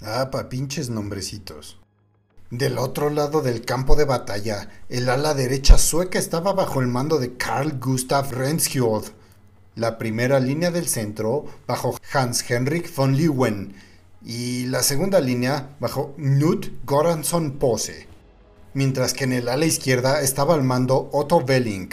Ah, 0.03 0.31
pa 0.31 0.49
pinches 0.49 0.91
nombrecitos. 0.91 1.79
Del 2.51 2.77
otro 2.77 3.09
lado 3.09 3.41
del 3.41 3.65
campo 3.65 3.97
de 3.97 4.05
batalla, 4.05 4.69
el 4.89 5.09
ala 5.09 5.33
derecha 5.33 5.79
sueca 5.79 6.19
estaba 6.19 6.53
bajo 6.53 6.81
el 6.81 6.87
mando 6.87 7.19
de 7.19 7.37
Carl 7.37 7.79
Gustav 7.81 8.31
Renskjold. 8.31 9.22
La 9.75 9.97
primera 9.97 10.39
línea 10.39 10.71
del 10.71 10.87
centro 10.87 11.47
bajo 11.67 11.99
Hans 12.13 12.45
Henrik 12.51 12.95
von 12.95 13.17
Leeuwen 13.17 13.75
y 14.23 14.67
la 14.67 14.83
segunda 14.83 15.19
línea 15.19 15.71
bajo 15.81 16.13
Knut 16.19 16.67
Goransson 16.85 17.53
Pose. 17.53 18.07
Mientras 18.75 19.15
que 19.15 19.25
en 19.25 19.33
el 19.33 19.49
ala 19.49 19.65
izquierda 19.65 20.21
estaba 20.21 20.53
al 20.53 20.63
mando 20.63 21.09
Otto 21.15 21.39
Welling. 21.39 21.89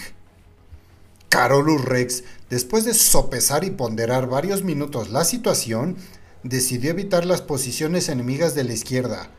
Carolus 1.30 1.86
Rex, 1.86 2.26
después 2.50 2.84
de 2.84 2.94
sopesar 2.94 3.64
y 3.64 3.72
ponderar 3.72 4.28
varios 4.28 4.66
minutos 4.66 5.10
la 5.10 5.24
situación, 5.24 5.96
decidió 6.44 6.92
evitar 6.92 7.26
las 7.26 7.42
posiciones 7.42 8.10
enemigas 8.10 8.56
de 8.56 8.66
la 8.66 8.74
izquierda, 8.74 9.30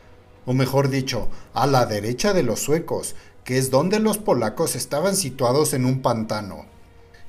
o 0.47 0.53
mejor 0.53 0.89
dicho, 0.89 1.29
a 1.53 1.67
la 1.67 1.85
derecha 1.85 2.33
de 2.33 2.41
los 2.41 2.59
suecos, 2.59 3.13
que 3.43 3.59
es 3.59 3.69
donde 3.69 3.99
los 3.99 4.17
polacos 4.17 4.75
estaban 4.75 5.15
situados 5.15 5.75
en 5.75 5.85
un 5.85 6.01
pantano. 6.01 6.70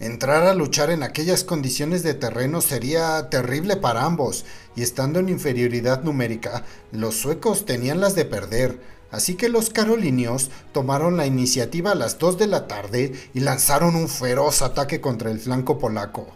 Entrar 0.02 0.48
a 0.48 0.54
luchar 0.54 0.90
en 0.90 1.04
aquellas 1.04 1.44
condiciones 1.44 2.02
de 2.02 2.14
terreno 2.14 2.60
sería 2.60 3.30
terrible 3.30 3.76
para 3.76 4.04
ambos, 4.04 4.44
y 4.74 4.82
estando 4.82 5.20
en 5.20 5.28
inferioridad 5.28 6.02
numérica, 6.02 6.64
los 6.90 7.14
suecos 7.14 7.66
tenían 7.66 8.00
las 8.00 8.16
de 8.16 8.24
perder, 8.24 8.80
Así 9.12 9.34
que 9.34 9.50
los 9.50 9.68
carolinios 9.68 10.50
tomaron 10.72 11.18
la 11.18 11.26
iniciativa 11.26 11.92
a 11.92 11.94
las 11.94 12.18
2 12.18 12.38
de 12.38 12.46
la 12.46 12.66
tarde 12.66 13.12
y 13.34 13.40
lanzaron 13.40 13.94
un 13.94 14.08
feroz 14.08 14.62
ataque 14.62 15.02
contra 15.02 15.30
el 15.30 15.38
flanco 15.38 15.78
polaco. 15.78 16.28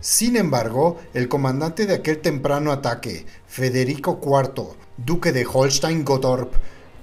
Sin 0.00 0.36
embargo, 0.36 0.98
el 1.14 1.28
comandante 1.28 1.86
de 1.86 1.94
aquel 1.94 2.18
temprano 2.18 2.72
ataque, 2.72 3.24
Federico 3.46 4.20
IV, 4.20 4.76
duque 4.96 5.30
de 5.30 5.46
Holstein-Gottorp, 5.46 6.52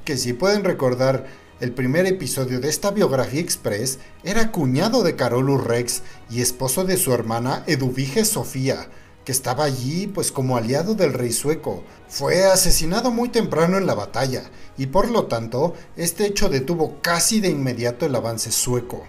que 0.04 0.18
si 0.18 0.34
pueden 0.34 0.66
recordar 0.66 1.26
el 1.62 1.74
primer 1.74 2.08
episodio 2.08 2.60
de 2.60 2.70
esta 2.70 2.90
biografía 2.90 3.40
express, 3.40 4.00
era 4.24 4.52
cuñado 4.52 5.04
de 5.04 5.16
Carolus 5.16 5.64
Rex 5.64 6.02
y 6.32 6.42
esposo 6.42 6.86
de 6.86 6.98
su 6.98 7.14
hermana 7.14 7.64
Eduvige 7.68 8.26
Sofía, 8.26 8.90
que 9.24 9.32
estaba 9.32 9.66
allí 9.66 10.08
pues 10.08 10.32
como 10.32 10.58
aliado 10.58 10.96
del 10.96 11.14
rey 11.14 11.32
sueco. 11.32 11.84
Fue 12.08 12.46
asesinado 12.46 13.12
muy 13.12 13.30
temprano 13.30 13.78
en 13.78 13.86
la 13.86 13.94
batalla 13.94 14.50
y 14.76 14.88
por 14.88 15.12
lo 15.12 15.28
tanto 15.28 15.76
este 15.96 16.26
hecho 16.26 16.50
detuvo 16.50 16.98
casi 17.04 17.40
de 17.40 17.50
inmediato 17.50 18.08
el 18.08 18.16
avance 18.16 18.52
sueco. 18.52 19.04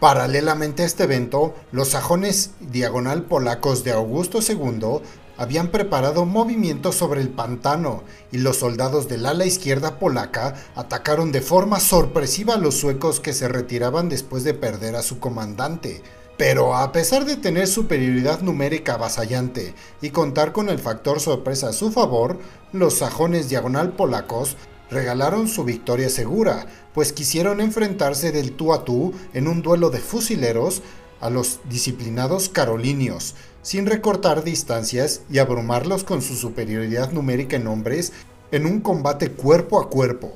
Paralelamente 0.00 0.82
a 0.82 0.86
este 0.86 1.04
evento, 1.04 1.54
los 1.70 1.90
sajones 1.90 2.52
diagonal 2.58 3.26
polacos 3.26 3.84
de 3.84 3.92
Augusto 3.92 4.40
II 4.40 5.02
habían 5.42 5.68
preparado 5.68 6.24
movimientos 6.24 6.94
sobre 6.94 7.20
el 7.20 7.28
pantano 7.28 8.04
y 8.30 8.38
los 8.38 8.58
soldados 8.58 9.08
del 9.08 9.26
ala 9.26 9.44
izquierda 9.44 9.98
polaca 9.98 10.54
atacaron 10.76 11.32
de 11.32 11.40
forma 11.40 11.80
sorpresiva 11.80 12.54
a 12.54 12.58
los 12.58 12.76
suecos 12.76 13.18
que 13.18 13.32
se 13.32 13.48
retiraban 13.48 14.08
después 14.08 14.44
de 14.44 14.54
perder 14.54 14.94
a 14.94 15.02
su 15.02 15.18
comandante. 15.18 16.00
Pero 16.38 16.76
a 16.76 16.92
pesar 16.92 17.24
de 17.24 17.36
tener 17.36 17.66
superioridad 17.66 18.40
numérica 18.40 18.94
avasallante 18.94 19.74
y 20.00 20.10
contar 20.10 20.52
con 20.52 20.68
el 20.68 20.78
factor 20.78 21.18
sorpresa 21.18 21.70
a 21.70 21.72
su 21.72 21.90
favor, 21.90 22.38
los 22.72 22.94
sajones 22.98 23.48
diagonal 23.48 23.94
polacos 23.94 24.56
regalaron 24.90 25.48
su 25.48 25.64
victoria 25.64 26.08
segura, 26.08 26.66
pues 26.94 27.12
quisieron 27.12 27.60
enfrentarse 27.60 28.30
del 28.30 28.52
tú 28.52 28.72
a 28.72 28.84
tú 28.84 29.12
en 29.34 29.48
un 29.48 29.60
duelo 29.60 29.90
de 29.90 29.98
fusileros 29.98 30.82
a 31.20 31.30
los 31.30 31.60
disciplinados 31.68 32.48
carolinios, 32.48 33.34
sin 33.62 33.86
recortar 33.86 34.44
distancias 34.44 35.22
y 35.30 35.38
abrumarlos 35.38 36.04
con 36.04 36.20
su 36.20 36.34
superioridad 36.34 37.12
numérica 37.12 37.56
en 37.56 37.66
hombres 37.66 38.12
en 38.50 38.66
un 38.66 38.80
combate 38.80 39.30
cuerpo 39.30 39.80
a 39.80 39.88
cuerpo. 39.88 40.32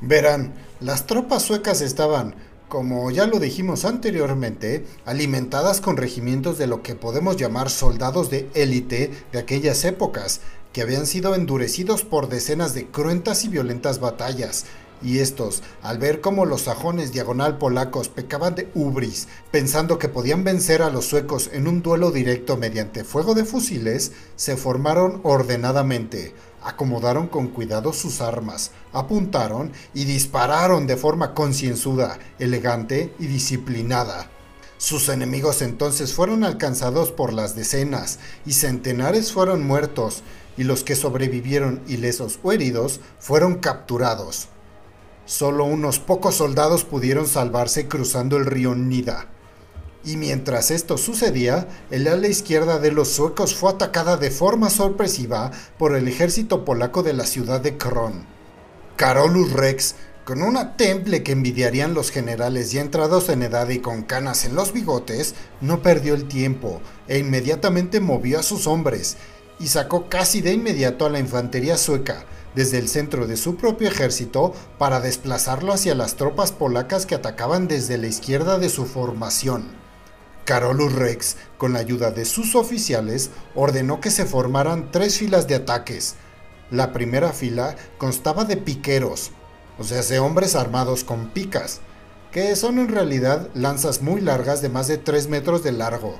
Verán, 0.00 0.54
las 0.80 1.06
tropas 1.06 1.42
suecas 1.42 1.80
estaban 1.80 2.34
como 2.72 3.10
ya 3.10 3.26
lo 3.26 3.38
dijimos 3.38 3.84
anteriormente, 3.84 4.86
alimentadas 5.04 5.82
con 5.82 5.98
regimientos 5.98 6.56
de 6.56 6.66
lo 6.66 6.82
que 6.82 6.94
podemos 6.94 7.36
llamar 7.36 7.68
soldados 7.68 8.30
de 8.30 8.48
élite 8.54 9.10
de 9.30 9.38
aquellas 9.38 9.84
épocas, 9.84 10.40
que 10.72 10.80
habían 10.80 11.04
sido 11.04 11.34
endurecidos 11.34 12.02
por 12.02 12.30
decenas 12.30 12.72
de 12.72 12.86
cruentas 12.86 13.44
y 13.44 13.48
violentas 13.48 14.00
batallas, 14.00 14.64
y 15.02 15.18
estos, 15.18 15.62
al 15.82 15.98
ver 15.98 16.20
cómo 16.20 16.44
los 16.44 16.62
sajones 16.62 17.12
diagonal 17.12 17.58
polacos 17.58 18.08
pecaban 18.08 18.54
de 18.54 18.70
ubris, 18.74 19.28
pensando 19.50 19.98
que 19.98 20.08
podían 20.08 20.44
vencer 20.44 20.82
a 20.82 20.90
los 20.90 21.06
suecos 21.06 21.50
en 21.52 21.66
un 21.66 21.82
duelo 21.82 22.10
directo 22.10 22.56
mediante 22.56 23.04
fuego 23.04 23.34
de 23.34 23.44
fusiles, 23.44 24.12
se 24.36 24.56
formaron 24.56 25.20
ordenadamente, 25.24 26.34
acomodaron 26.62 27.26
con 27.26 27.48
cuidado 27.48 27.92
sus 27.92 28.20
armas, 28.20 28.70
apuntaron 28.92 29.72
y 29.94 30.04
dispararon 30.04 30.86
de 30.86 30.96
forma 30.96 31.34
concienzuda, 31.34 32.18
elegante 32.38 33.12
y 33.18 33.26
disciplinada. 33.26 34.30
Sus 34.78 35.08
enemigos 35.08 35.62
entonces 35.62 36.12
fueron 36.12 36.42
alcanzados 36.42 37.12
por 37.12 37.32
las 37.32 37.54
decenas 37.54 38.18
y 38.44 38.54
centenares 38.54 39.32
fueron 39.32 39.64
muertos 39.64 40.24
y 40.56 40.64
los 40.64 40.82
que 40.82 40.96
sobrevivieron 40.96 41.82
ilesos 41.86 42.40
o 42.42 42.52
heridos 42.52 43.00
fueron 43.18 43.56
capturados. 43.56 44.48
Solo 45.32 45.64
unos 45.64 45.98
pocos 45.98 46.34
soldados 46.34 46.84
pudieron 46.84 47.26
salvarse 47.26 47.88
cruzando 47.88 48.36
el 48.36 48.44
río 48.44 48.74
Nida. 48.74 49.28
Y 50.04 50.18
mientras 50.18 50.70
esto 50.70 50.98
sucedía, 50.98 51.68
el 51.90 52.06
ala 52.06 52.28
izquierda 52.28 52.78
de 52.78 52.92
los 52.92 53.08
suecos 53.08 53.54
fue 53.54 53.70
atacada 53.70 54.18
de 54.18 54.30
forma 54.30 54.68
sorpresiva 54.68 55.50
por 55.78 55.96
el 55.96 56.06
ejército 56.06 56.66
polaco 56.66 57.02
de 57.02 57.14
la 57.14 57.24
ciudad 57.24 57.62
de 57.62 57.78
Kron. 57.78 58.26
Carolus 58.96 59.54
Rex, 59.54 59.94
con 60.26 60.42
una 60.42 60.76
temple 60.76 61.22
que 61.22 61.32
envidiarían 61.32 61.94
los 61.94 62.10
generales 62.10 62.70
ya 62.70 62.82
entrados 62.82 63.30
en 63.30 63.42
edad 63.42 63.70
y 63.70 63.78
con 63.78 64.02
canas 64.02 64.44
en 64.44 64.54
los 64.54 64.74
bigotes, 64.74 65.34
no 65.62 65.80
perdió 65.80 66.12
el 66.12 66.28
tiempo 66.28 66.82
e 67.08 67.18
inmediatamente 67.18 68.00
movió 68.00 68.40
a 68.40 68.42
sus 68.42 68.66
hombres 68.66 69.16
y 69.58 69.68
sacó 69.68 70.10
casi 70.10 70.42
de 70.42 70.52
inmediato 70.52 71.06
a 71.06 71.08
la 71.08 71.20
infantería 71.20 71.78
sueca 71.78 72.26
desde 72.54 72.78
el 72.78 72.88
centro 72.88 73.26
de 73.26 73.36
su 73.36 73.56
propio 73.56 73.88
ejército 73.88 74.52
para 74.78 75.00
desplazarlo 75.00 75.72
hacia 75.72 75.94
las 75.94 76.16
tropas 76.16 76.52
polacas 76.52 77.06
que 77.06 77.14
atacaban 77.14 77.68
desde 77.68 77.98
la 77.98 78.06
izquierda 78.06 78.58
de 78.58 78.68
su 78.68 78.86
formación. 78.86 79.70
Carolus 80.44 80.92
Rex, 80.92 81.36
con 81.56 81.72
la 81.72 81.78
ayuda 81.78 82.10
de 82.10 82.24
sus 82.24 82.54
oficiales, 82.54 83.30
ordenó 83.54 84.00
que 84.00 84.10
se 84.10 84.24
formaran 84.24 84.90
tres 84.90 85.18
filas 85.18 85.46
de 85.46 85.54
ataques. 85.54 86.16
La 86.70 86.92
primera 86.92 87.32
fila 87.32 87.76
constaba 87.98 88.44
de 88.44 88.56
piqueros, 88.56 89.30
o 89.78 89.84
sea, 89.84 90.02
de 90.02 90.18
hombres 90.18 90.56
armados 90.56 91.04
con 91.04 91.30
picas, 91.30 91.80
que 92.32 92.56
son 92.56 92.78
en 92.78 92.88
realidad 92.88 93.48
lanzas 93.54 94.00
muy 94.00 94.20
largas 94.20 94.62
de 94.62 94.70
más 94.70 94.88
de 94.88 94.96
3 94.96 95.28
metros 95.28 95.62
de 95.62 95.72
largo, 95.72 96.18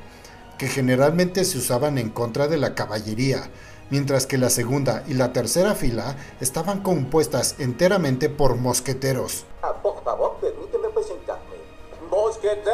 que 0.59 0.69
generalmente 0.69 1.45
se 1.45 1.59
usaban 1.59 1.97
en 1.97 2.11
contra 2.11 2.49
de 2.49 2.59
la 2.59 2.75
caballería, 2.75 3.51
mientras 3.93 4.27
que 4.27 4.39
la 4.39 4.49
segunda 4.49 5.05
y 5.07 5.13
la 5.13 5.35
tercera 5.35 5.75
fila 5.75 6.17
estaban 6.41 6.81
compuestas 6.81 7.57
enteramente 7.59 8.31
por 8.31 8.57
mosqueteros. 8.57 9.45
Ah, 9.63 9.75
por 9.83 10.03
favor, 10.03 10.39
permíteme 10.41 10.89
presentarme. 10.89 11.57
¡Mosqueteros! 12.11 12.73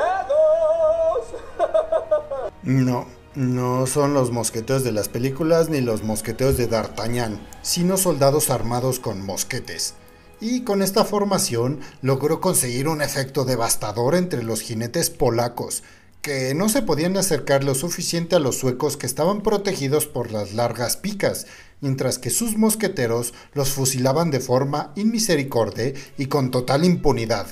No, 2.62 3.07
no 3.35 3.87
son 3.87 4.12
los 4.12 4.31
mosqueteos 4.31 4.85
de 4.85 4.92
las 4.92 5.09
películas 5.09 5.70
ni 5.70 5.81
los 5.81 6.02
mosqueteos 6.02 6.57
de 6.57 6.66
D'Artagnan, 6.66 7.40
sino 7.62 7.96
soldados 7.96 8.50
armados 8.50 8.98
con 8.98 9.24
mosquetes. 9.24 9.94
Y 10.40 10.64
con 10.64 10.83
esta 10.83 11.04
formación 11.04 11.81
logró 12.02 12.40
conseguir 12.40 12.88
un 12.88 13.00
efecto 13.00 13.44
devastador 13.44 14.16
entre 14.16 14.42
los 14.42 14.61
jinetes 14.61 15.09
polacos, 15.09 15.83
no 16.55 16.69
se 16.69 16.83
podían 16.83 17.17
acercar 17.17 17.64
lo 17.64 17.75
suficiente 17.75 18.37
a 18.37 18.38
los 18.38 18.59
suecos 18.59 18.97
que 18.97 19.07
estaban 19.07 19.41
protegidos 19.41 20.07
por 20.07 20.31
las 20.31 20.53
largas 20.53 20.97
picas, 20.97 21.47
mientras 21.81 22.19
que 22.19 22.31
sus 22.31 22.57
mosqueteros 22.57 23.35
los 23.55 23.71
fusilaban 23.71 24.31
de 24.31 24.41
forma 24.41 24.93
inmisericordia 24.97 25.95
y 26.19 26.27
con 26.27 26.51
total 26.51 26.85
impunidad. 26.85 27.47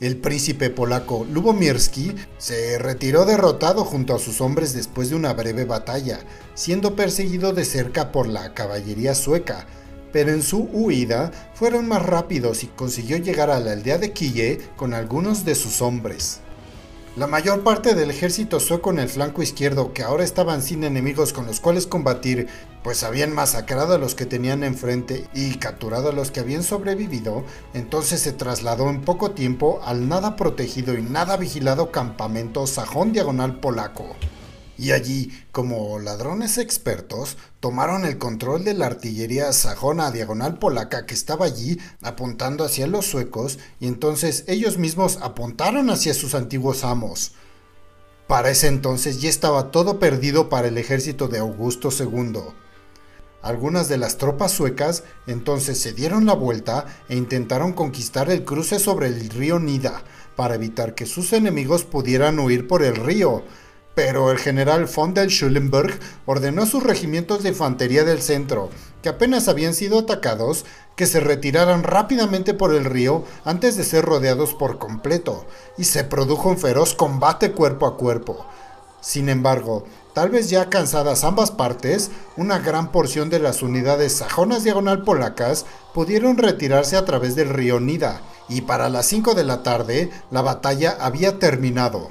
El 0.00 0.16
príncipe 0.16 0.70
polaco 0.70 1.26
Lubomirski 1.30 2.14
se 2.38 2.78
retiró 2.78 3.24
derrotado 3.24 3.84
junto 3.84 4.14
a 4.14 4.18
sus 4.18 4.40
hombres 4.40 4.72
después 4.72 5.10
de 5.10 5.16
una 5.16 5.32
breve 5.32 5.64
batalla, 5.64 6.20
siendo 6.54 6.96
perseguido 6.96 7.52
de 7.52 7.64
cerca 7.64 8.10
por 8.10 8.26
la 8.26 8.54
caballería 8.54 9.14
sueca, 9.14 9.66
pero 10.12 10.32
en 10.32 10.42
su 10.42 10.68
huida 10.72 11.30
fueron 11.54 11.86
más 11.88 12.04
rápidos 12.04 12.64
y 12.64 12.68
consiguió 12.68 13.16
llegar 13.18 13.50
a 13.50 13.60
la 13.60 13.72
aldea 13.72 13.98
de 13.98 14.12
Quille 14.12 14.60
con 14.76 14.92
algunos 14.92 15.44
de 15.44 15.54
sus 15.54 15.80
hombres. 15.82 16.40
La 17.14 17.26
mayor 17.26 17.62
parte 17.62 17.94
del 17.94 18.10
ejército 18.10 18.58
sueco 18.58 18.90
en 18.90 18.98
el 18.98 19.08
flanco 19.10 19.42
izquierdo, 19.42 19.92
que 19.92 20.02
ahora 20.02 20.24
estaban 20.24 20.62
sin 20.62 20.82
enemigos 20.82 21.34
con 21.34 21.44
los 21.44 21.60
cuales 21.60 21.86
combatir, 21.86 22.48
pues 22.82 23.02
habían 23.02 23.34
masacrado 23.34 23.94
a 23.94 23.98
los 23.98 24.14
que 24.14 24.24
tenían 24.24 24.64
enfrente 24.64 25.28
y 25.34 25.56
capturado 25.56 26.08
a 26.08 26.12
los 26.12 26.30
que 26.30 26.40
habían 26.40 26.62
sobrevivido, 26.62 27.44
entonces 27.74 28.22
se 28.22 28.32
trasladó 28.32 28.88
en 28.88 29.02
poco 29.02 29.32
tiempo 29.32 29.82
al 29.84 30.08
nada 30.08 30.36
protegido 30.36 30.94
y 30.94 31.02
nada 31.02 31.36
vigilado 31.36 31.90
campamento 31.90 32.66
sajón 32.66 33.12
diagonal 33.12 33.60
polaco 33.60 34.16
y 34.78 34.92
allí, 34.92 35.30
como 35.52 35.98
ladrones 35.98 36.58
expertos, 36.58 37.36
tomaron 37.60 38.04
el 38.04 38.18
control 38.18 38.64
de 38.64 38.74
la 38.74 38.86
artillería 38.86 39.52
sajona 39.52 40.10
diagonal 40.10 40.58
polaca 40.58 41.06
que 41.06 41.14
estaba 41.14 41.46
allí 41.46 41.78
apuntando 42.02 42.64
hacia 42.64 42.86
los 42.86 43.06
suecos 43.06 43.58
y 43.80 43.86
entonces 43.86 44.44
ellos 44.46 44.78
mismos 44.78 45.18
apuntaron 45.22 45.90
hacia 45.90 46.14
sus 46.14 46.34
antiguos 46.34 46.84
amos. 46.84 47.32
Para 48.26 48.50
ese 48.50 48.68
entonces 48.68 49.20
ya 49.20 49.28
estaba 49.28 49.70
todo 49.70 49.98
perdido 49.98 50.48
para 50.48 50.68
el 50.68 50.78
ejército 50.78 51.28
de 51.28 51.38
Augusto 51.38 51.90
II. 51.90 52.40
Algunas 53.42 53.88
de 53.88 53.98
las 53.98 54.18
tropas 54.18 54.52
suecas 54.52 55.02
entonces 55.26 55.78
se 55.78 55.92
dieron 55.92 56.26
la 56.26 56.32
vuelta 56.32 56.86
e 57.08 57.16
intentaron 57.16 57.72
conquistar 57.72 58.30
el 58.30 58.44
cruce 58.44 58.78
sobre 58.78 59.08
el 59.08 59.28
río 59.28 59.58
Nida 59.58 60.02
para 60.36 60.54
evitar 60.54 60.94
que 60.94 61.06
sus 61.06 61.32
enemigos 61.32 61.84
pudieran 61.84 62.38
huir 62.38 62.66
por 62.66 62.82
el 62.82 62.96
río, 62.96 63.42
pero 63.94 64.30
el 64.30 64.38
general 64.38 64.86
von 64.86 65.14
der 65.14 65.28
Schulenburg 65.28 65.98
ordenó 66.26 66.62
a 66.62 66.66
sus 66.66 66.82
regimientos 66.82 67.42
de 67.42 67.50
infantería 67.50 68.04
del 68.04 68.22
centro, 68.22 68.70
que 69.02 69.08
apenas 69.08 69.48
habían 69.48 69.74
sido 69.74 69.98
atacados, 69.98 70.64
que 70.96 71.06
se 71.06 71.20
retiraran 71.20 71.82
rápidamente 71.82 72.54
por 72.54 72.74
el 72.74 72.84
río 72.84 73.24
antes 73.44 73.76
de 73.76 73.84
ser 73.84 74.04
rodeados 74.04 74.54
por 74.54 74.78
completo, 74.78 75.46
y 75.76 75.84
se 75.84 76.04
produjo 76.04 76.48
un 76.48 76.58
feroz 76.58 76.94
combate 76.94 77.52
cuerpo 77.52 77.86
a 77.86 77.96
cuerpo. 77.96 78.46
Sin 79.00 79.28
embargo, 79.28 79.84
tal 80.14 80.30
vez 80.30 80.48
ya 80.48 80.70
cansadas 80.70 81.24
ambas 81.24 81.50
partes, 81.50 82.10
una 82.36 82.60
gran 82.60 82.92
porción 82.92 83.30
de 83.30 83.40
las 83.40 83.62
unidades 83.62 84.12
sajonas 84.12 84.62
diagonal 84.62 85.02
polacas 85.02 85.66
pudieron 85.92 86.38
retirarse 86.38 86.96
a 86.96 87.04
través 87.04 87.34
del 87.34 87.48
río 87.48 87.80
Nida, 87.80 88.22
y 88.48 88.60
para 88.60 88.88
las 88.88 89.06
5 89.06 89.34
de 89.34 89.44
la 89.44 89.62
tarde 89.62 90.10
la 90.30 90.42
batalla 90.42 90.96
había 91.00 91.38
terminado. 91.38 92.10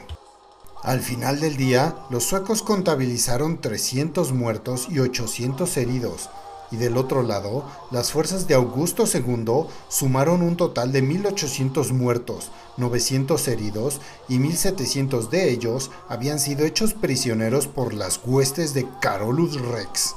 Al 0.84 1.02
final 1.02 1.40
del 1.40 1.58
día, 1.58 1.96
los 2.10 2.24
suecos 2.24 2.64
contabilizaron 2.64 3.62
300 3.62 4.32
muertos 4.32 4.88
y 4.90 4.98
800 4.98 5.78
heridos, 5.78 6.30
y 6.72 6.78
del 6.78 6.98
otro 6.98 7.22
lado, 7.22 7.66
las 7.92 8.12
fuerzas 8.12 8.48
de 8.48 8.56
Augusto 8.56 9.04
II 9.06 9.68
sumaron 9.90 10.42
un 10.42 10.58
total 10.58 10.92
de 10.92 11.04
1.800 11.04 11.92
muertos, 11.92 12.50
900 12.78 13.48
heridos 13.50 14.00
y 14.28 14.40
1.700 14.40 15.30
de 15.30 15.52
ellos 15.52 15.92
habían 16.08 16.40
sido 16.40 16.66
hechos 16.66 16.94
prisioneros 16.94 17.68
por 17.68 17.94
las 17.94 18.20
huestes 18.26 18.74
de 18.74 18.88
Carolus 19.02 19.62
Rex. 19.62 20.16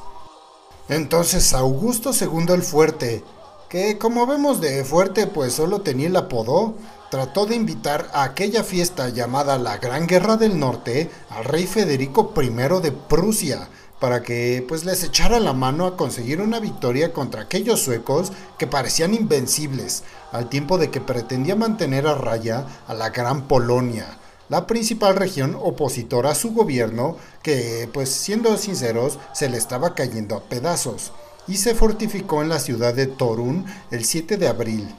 Entonces 0.88 1.52
Augusto 1.52 2.12
II 2.18 2.54
el 2.54 2.62
Fuerte, 2.62 3.24
que 3.68 3.98
como 3.98 4.26
vemos 4.26 4.60
de 4.60 4.84
fuerte 4.84 5.26
pues 5.26 5.54
solo 5.54 5.80
tenía 5.80 6.06
el 6.06 6.16
apodo, 6.16 6.74
trató 7.10 7.46
de 7.46 7.54
invitar 7.56 8.10
a 8.12 8.24
aquella 8.24 8.64
fiesta 8.64 9.08
llamada 9.08 9.58
la 9.58 9.78
Gran 9.78 10.06
Guerra 10.06 10.36
del 10.36 10.58
Norte 10.58 11.10
al 11.30 11.44
rey 11.44 11.66
Federico 11.66 12.32
I 12.36 12.48
de 12.80 12.92
Prusia, 12.92 13.68
para 14.00 14.22
que 14.22 14.64
pues 14.68 14.84
les 14.84 15.02
echara 15.02 15.40
la 15.40 15.52
mano 15.52 15.86
a 15.86 15.96
conseguir 15.96 16.40
una 16.40 16.60
victoria 16.60 17.12
contra 17.12 17.42
aquellos 17.42 17.80
suecos 17.80 18.32
que 18.58 18.66
parecían 18.66 19.14
invencibles, 19.14 20.02
al 20.32 20.48
tiempo 20.48 20.78
de 20.78 20.90
que 20.90 21.00
pretendía 21.00 21.56
mantener 21.56 22.06
a 22.06 22.14
raya 22.14 22.66
a 22.86 22.94
la 22.94 23.10
Gran 23.10 23.48
Polonia, 23.48 24.18
la 24.48 24.66
principal 24.66 25.16
región 25.16 25.56
opositora 25.58 26.32
a 26.32 26.34
su 26.34 26.52
gobierno 26.52 27.16
que 27.42 27.88
pues 27.92 28.10
siendo 28.10 28.56
sinceros 28.58 29.18
se 29.32 29.48
le 29.48 29.56
estaba 29.56 29.94
cayendo 29.94 30.36
a 30.36 30.42
pedazos, 30.44 31.12
y 31.46 31.56
se 31.56 31.74
fortificó 31.74 32.42
en 32.42 32.48
la 32.48 32.58
ciudad 32.58 32.94
de 32.94 33.06
Torun 33.06 33.64
el 33.90 34.04
7 34.04 34.36
de 34.36 34.48
abril. 34.48 34.94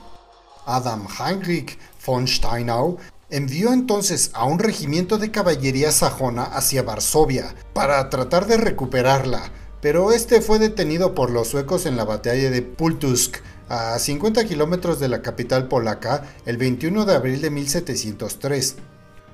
Adam 0.65 1.07
Heinrich 1.19 1.77
von 2.05 2.27
Steinau 2.27 2.97
envió 3.29 3.73
entonces 3.73 4.31
a 4.33 4.45
un 4.45 4.59
regimiento 4.59 5.17
de 5.17 5.31
caballería 5.31 5.91
sajona 5.91 6.43
hacia 6.43 6.83
Varsovia 6.83 7.55
para 7.73 8.09
tratar 8.09 8.47
de 8.47 8.57
recuperarla, 8.57 9.51
pero 9.81 10.11
este 10.11 10.41
fue 10.41 10.59
detenido 10.59 11.15
por 11.15 11.31
los 11.31 11.49
suecos 11.49 11.85
en 11.85 11.97
la 11.97 12.05
batalla 12.05 12.49
de 12.49 12.61
Pultusk, 12.61 13.37
a 13.67 13.97
50 13.97 14.45
kilómetros 14.45 14.99
de 14.99 15.09
la 15.09 15.21
capital 15.21 15.67
polaca, 15.67 16.23
el 16.45 16.57
21 16.57 17.05
de 17.05 17.15
abril 17.15 17.41
de 17.41 17.49
1703. 17.49 18.75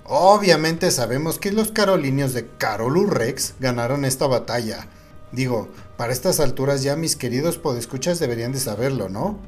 Obviamente 0.05 0.89
sabemos 0.91 1.37
que 1.37 1.51
los 1.51 1.71
carolinios 1.71 2.33
de 2.33 2.47
Carolus 2.57 3.09
Rex 3.09 3.55
ganaron 3.59 4.03
esta 4.05 4.27
batalla. 4.27 4.87
Digo, 5.31 5.69
para 5.97 6.11
estas 6.11 6.39
alturas 6.39 6.83
ya 6.83 6.95
mis 6.95 7.15
queridos 7.15 7.57
podescuchas 7.57 8.19
deberían 8.19 8.51
de 8.51 8.59
saberlo, 8.59 9.09
¿no? 9.09 9.39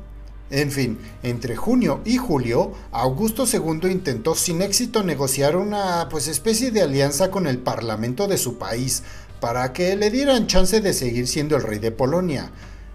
En 0.54 0.70
fin, 0.70 1.00
entre 1.24 1.56
junio 1.56 2.02
y 2.06 2.18
julio, 2.18 2.74
Augusto 2.92 3.46
II 3.52 3.90
intentó 3.92 4.36
sin 4.36 4.62
éxito 4.62 5.02
negociar 5.02 5.56
una 5.56 6.08
pues 6.12 6.28
especie 6.28 6.70
de 6.70 6.84
alianza 6.84 7.32
con 7.32 7.48
el 7.48 7.58
parlamento 7.58 8.28
de 8.28 8.38
su 8.38 8.60
país 8.60 9.02
para 9.40 9.74
que 9.74 9.96
le 9.96 10.12
dieran 10.12 10.46
chance 10.46 10.80
de 10.80 10.94
seguir 10.94 11.28
siendo 11.28 11.56
el 11.56 11.64
rey 11.64 11.80
de 11.80 11.90
Polonia. 11.90 12.52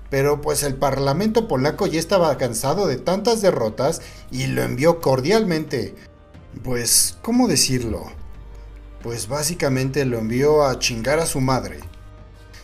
Pero 0.08 0.40
pues 0.40 0.62
el 0.62 0.76
parlamento 0.76 1.48
polaco 1.48 1.88
ya 1.88 1.98
estaba 1.98 2.38
cansado 2.38 2.86
de 2.86 2.96
tantas 2.96 3.42
derrotas 3.42 4.02
y 4.30 4.46
lo 4.46 4.62
envió 4.62 5.00
cordialmente. 5.00 5.96
Pues, 6.62 7.18
¿cómo 7.22 7.48
decirlo? 7.48 8.04
Pues 9.02 9.26
básicamente 9.26 10.04
lo 10.04 10.18
envió 10.18 10.62
a 10.64 10.78
chingar 10.78 11.18
a 11.18 11.26
su 11.26 11.40
madre. 11.40 11.80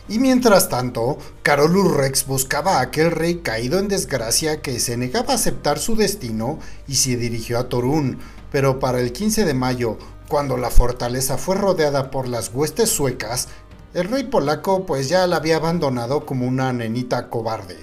Y 0.07 0.19
mientras 0.19 0.69
tanto, 0.69 1.17
Carolus 1.41 1.91
Rex 1.91 2.27
buscaba 2.27 2.77
a 2.77 2.81
aquel 2.81 3.09
rey 3.09 3.37
caído 3.37 3.79
en 3.79 3.87
desgracia 3.87 4.61
que 4.61 4.79
se 4.79 4.97
negaba 4.97 5.33
a 5.33 5.35
aceptar 5.35 5.79
su 5.79 5.95
destino 5.95 6.59
y 6.87 6.95
se 6.95 7.17
dirigió 7.17 7.57
a 7.57 7.69
Torún, 7.69 8.19
pero 8.51 8.79
para 8.79 8.99
el 8.99 9.11
15 9.11 9.45
de 9.45 9.55
mayo, 9.55 9.97
cuando 10.27 10.57
la 10.57 10.69
fortaleza 10.69 11.39
fue 11.39 11.55
rodeada 11.55 12.11
por 12.11 12.27
las 12.27 12.51
huestes 12.53 12.89
suecas, 12.89 13.47
el 13.95 14.07
rey 14.07 14.25
polaco 14.25 14.85
pues 14.85 15.09
ya 15.09 15.25
la 15.25 15.37
había 15.37 15.55
abandonado 15.55 16.27
como 16.27 16.45
una 16.45 16.71
nenita 16.71 17.31
cobarde. 17.31 17.77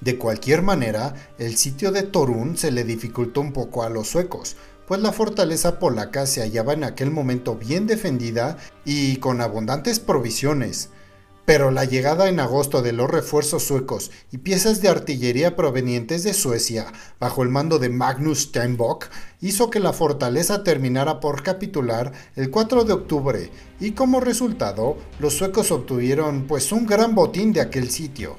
De 0.00 0.16
cualquier 0.16 0.62
manera, 0.62 1.14
el 1.38 1.58
sitio 1.58 1.92
de 1.92 2.02
Torún 2.02 2.56
se 2.56 2.70
le 2.70 2.84
dificultó 2.84 3.42
un 3.42 3.52
poco 3.52 3.82
a 3.82 3.90
los 3.90 4.08
suecos, 4.08 4.56
pues 4.86 5.02
la 5.02 5.12
fortaleza 5.12 5.78
polaca 5.78 6.24
se 6.24 6.40
hallaba 6.40 6.72
en 6.72 6.84
aquel 6.84 7.10
momento 7.10 7.56
bien 7.56 7.86
defendida 7.86 8.56
y 8.86 9.16
con 9.16 9.42
abundantes 9.42 10.00
provisiones 10.00 10.88
pero 11.48 11.70
la 11.70 11.86
llegada 11.86 12.28
en 12.28 12.40
agosto 12.40 12.82
de 12.82 12.92
los 12.92 13.08
refuerzos 13.08 13.62
suecos 13.62 14.10
y 14.30 14.36
piezas 14.36 14.82
de 14.82 14.90
artillería 14.90 15.56
provenientes 15.56 16.22
de 16.22 16.34
Suecia, 16.34 16.92
bajo 17.18 17.42
el 17.42 17.48
mando 17.48 17.78
de 17.78 17.88
Magnus 17.88 18.40
Steinbock, 18.40 19.06
hizo 19.40 19.70
que 19.70 19.80
la 19.80 19.94
fortaleza 19.94 20.62
terminara 20.62 21.20
por 21.20 21.42
capitular 21.42 22.12
el 22.36 22.50
4 22.50 22.84
de 22.84 22.92
octubre, 22.92 23.50
y 23.80 23.92
como 23.92 24.20
resultado, 24.20 24.98
los 25.20 25.38
suecos 25.38 25.70
obtuvieron 25.70 26.46
pues 26.46 26.70
un 26.70 26.84
gran 26.84 27.14
botín 27.14 27.54
de 27.54 27.62
aquel 27.62 27.88
sitio. 27.88 28.36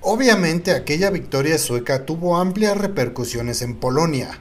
Obviamente 0.00 0.70
aquella 0.70 1.10
victoria 1.10 1.58
sueca 1.58 2.06
tuvo 2.06 2.36
amplias 2.36 2.78
repercusiones 2.78 3.60
en 3.60 3.74
Polonia. 3.74 4.40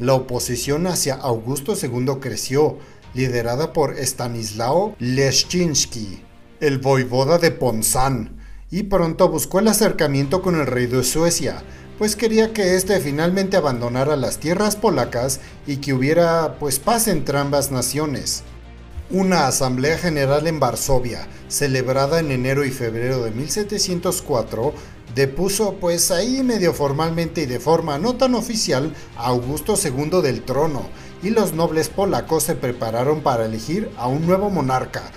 La 0.00 0.14
oposición 0.14 0.88
hacia 0.88 1.14
Augusto 1.14 1.76
II 1.80 2.18
creció, 2.20 2.78
liderada 3.14 3.72
por 3.72 3.96
Stanislao 3.96 4.96
Leszczynski, 4.98 6.24
el 6.60 6.78
voivoda 6.78 7.38
de 7.38 7.50
Ponzán, 7.50 8.36
y 8.70 8.84
pronto 8.84 9.28
buscó 9.28 9.60
el 9.60 9.68
acercamiento 9.68 10.42
con 10.42 10.56
el 10.56 10.66
rey 10.66 10.86
de 10.86 11.04
Suecia, 11.04 11.62
pues 11.98 12.16
quería 12.16 12.52
que 12.52 12.76
éste 12.76 13.00
finalmente 13.00 13.56
abandonara 13.56 14.16
las 14.16 14.38
tierras 14.38 14.76
polacas 14.76 15.40
y 15.66 15.78
que 15.78 15.92
hubiera 15.92 16.56
pues 16.58 16.78
paz 16.78 17.08
entre 17.08 17.38
ambas 17.38 17.70
naciones. 17.70 18.42
Una 19.10 19.46
asamblea 19.46 19.96
general 19.98 20.46
en 20.46 20.60
Varsovia, 20.60 21.26
celebrada 21.48 22.20
en 22.20 22.30
enero 22.30 22.64
y 22.64 22.70
febrero 22.70 23.24
de 23.24 23.30
1704, 23.30 24.74
depuso 25.14 25.76
pues 25.80 26.10
ahí 26.10 26.42
medio 26.42 26.74
formalmente 26.74 27.42
y 27.42 27.46
de 27.46 27.58
forma 27.58 27.98
no 27.98 28.16
tan 28.16 28.34
oficial 28.34 28.94
a 29.16 29.28
Augusto 29.28 29.74
II 29.82 30.22
del 30.22 30.42
trono 30.42 30.88
y 31.22 31.30
los 31.30 31.52
nobles 31.54 31.88
polacos 31.88 32.44
se 32.44 32.54
prepararon 32.54 33.22
para 33.22 33.46
elegir 33.46 33.90
a 33.96 34.08
un 34.08 34.26
nuevo 34.26 34.50
monarca. 34.50 35.10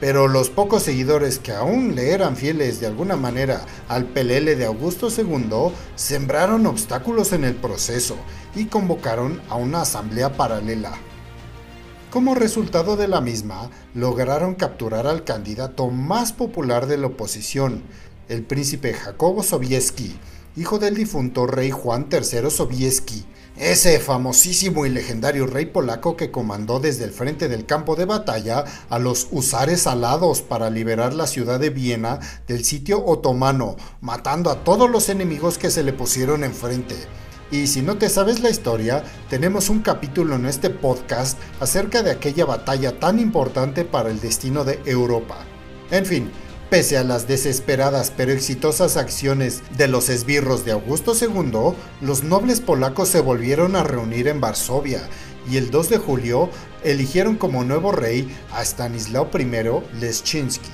Pero 0.00 0.28
los 0.28 0.50
pocos 0.50 0.82
seguidores 0.82 1.38
que 1.38 1.52
aún 1.52 1.94
le 1.94 2.10
eran 2.10 2.36
fieles 2.36 2.80
de 2.80 2.86
alguna 2.86 3.16
manera 3.16 3.64
al 3.88 4.04
pelele 4.06 4.56
de 4.56 4.66
Augusto 4.66 5.08
II 5.08 5.72
sembraron 5.94 6.66
obstáculos 6.66 7.32
en 7.32 7.44
el 7.44 7.54
proceso 7.54 8.16
y 8.54 8.66
convocaron 8.66 9.40
a 9.48 9.56
una 9.56 9.82
asamblea 9.82 10.36
paralela. 10.36 10.92
Como 12.10 12.36
resultado 12.36 12.96
de 12.96 13.08
la 13.08 13.20
misma, 13.20 13.70
lograron 13.92 14.54
capturar 14.54 15.06
al 15.08 15.24
candidato 15.24 15.90
más 15.90 16.32
popular 16.32 16.86
de 16.86 16.96
la 16.96 17.08
oposición, 17.08 17.82
el 18.28 18.44
príncipe 18.44 18.94
Jacobo 18.94 19.42
Sobieski, 19.42 20.16
hijo 20.56 20.78
del 20.78 20.94
difunto 20.94 21.46
rey 21.46 21.72
Juan 21.72 22.06
III 22.10 22.50
Sobieski, 22.50 23.24
ese 23.56 24.00
famosísimo 24.00 24.84
y 24.84 24.90
legendario 24.90 25.46
rey 25.46 25.66
polaco 25.66 26.16
que 26.16 26.32
comandó 26.32 26.80
desde 26.80 27.04
el 27.04 27.12
frente 27.12 27.48
del 27.48 27.66
campo 27.66 27.94
de 27.94 28.04
batalla 28.04 28.64
a 28.90 28.98
los 28.98 29.28
husares 29.30 29.86
alados 29.86 30.42
para 30.42 30.70
liberar 30.70 31.14
la 31.14 31.28
ciudad 31.28 31.60
de 31.60 31.70
Viena 31.70 32.18
del 32.48 32.64
sitio 32.64 33.04
otomano, 33.04 33.76
matando 34.00 34.50
a 34.50 34.64
todos 34.64 34.90
los 34.90 35.08
enemigos 35.08 35.56
que 35.56 35.70
se 35.70 35.84
le 35.84 35.92
pusieron 35.92 36.42
enfrente. 36.42 36.96
Y 37.52 37.68
si 37.68 37.82
no 37.82 37.96
te 37.96 38.08
sabes 38.08 38.40
la 38.40 38.50
historia, 38.50 39.04
tenemos 39.30 39.68
un 39.68 39.82
capítulo 39.82 40.34
en 40.34 40.46
este 40.46 40.70
podcast 40.70 41.38
acerca 41.60 42.02
de 42.02 42.10
aquella 42.10 42.46
batalla 42.46 42.98
tan 42.98 43.20
importante 43.20 43.84
para 43.84 44.10
el 44.10 44.20
destino 44.20 44.64
de 44.64 44.80
Europa. 44.84 45.36
En 45.92 46.06
fin, 46.06 46.32
Pese 46.74 46.98
a 46.98 47.04
las 47.04 47.28
desesperadas 47.28 48.12
pero 48.16 48.32
exitosas 48.32 48.96
acciones 48.96 49.62
de 49.78 49.86
los 49.86 50.08
esbirros 50.08 50.64
de 50.64 50.72
Augusto 50.72 51.12
II, 51.14 51.76
los 52.00 52.24
nobles 52.24 52.60
polacos 52.60 53.10
se 53.10 53.20
volvieron 53.20 53.76
a 53.76 53.84
reunir 53.84 54.26
en 54.26 54.40
Varsovia 54.40 55.08
y 55.48 55.56
el 55.56 55.70
2 55.70 55.90
de 55.90 55.98
julio 55.98 56.50
eligieron 56.82 57.36
como 57.36 57.62
nuevo 57.62 57.92
rey 57.92 58.28
a 58.52 58.62
Stanislao 58.62 59.30
I 59.38 60.00
Leszczynski. 60.00 60.68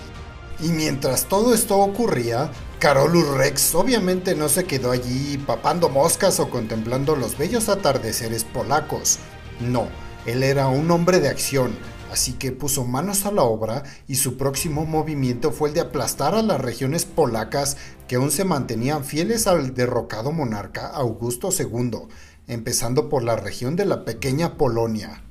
Y 0.62 0.68
mientras 0.68 1.26
todo 1.26 1.52
esto 1.52 1.76
ocurría, 1.76 2.50
Karolus 2.78 3.28
Rex 3.36 3.74
obviamente 3.74 4.34
no 4.34 4.48
se 4.48 4.64
quedó 4.64 4.92
allí 4.92 5.36
papando 5.36 5.90
moscas 5.90 6.40
o 6.40 6.48
contemplando 6.48 7.14
los 7.14 7.36
bellos 7.36 7.68
atardeceres 7.68 8.44
polacos. 8.44 9.18
No, 9.60 9.90
él 10.24 10.44
era 10.44 10.68
un 10.68 10.90
hombre 10.90 11.20
de 11.20 11.28
acción, 11.28 11.76
así 12.11 12.33
que 12.33 12.53
puso 12.53 12.85
manos 12.85 13.25
a 13.25 13.33
la 13.33 13.42
obra 13.42 13.85
y 14.09 14.16
su 14.16 14.37
próximo 14.37 14.85
movimiento 14.85 15.53
fue 15.53 15.68
el 15.68 15.75
de 15.75 15.81
aplastar 15.81 16.35
a 16.35 16.42
las 16.42 16.61
regiones 16.61 17.05
polacas 17.05 17.77
que 18.09 18.16
aún 18.16 18.31
se 18.31 18.44
mantenían 18.44 19.05
fieles 19.05 19.46
al 19.46 19.75
derrocado 19.75 20.33
monarca 20.33 20.88
Augusto 20.88 21.51
II, 21.57 22.09
empezando 22.49 23.09
por 23.09 23.23
la 23.23 23.37
región 23.37 23.77
de 23.77 23.85
la 23.85 24.05
pequeña 24.05 24.57
Polonia. 24.57 25.23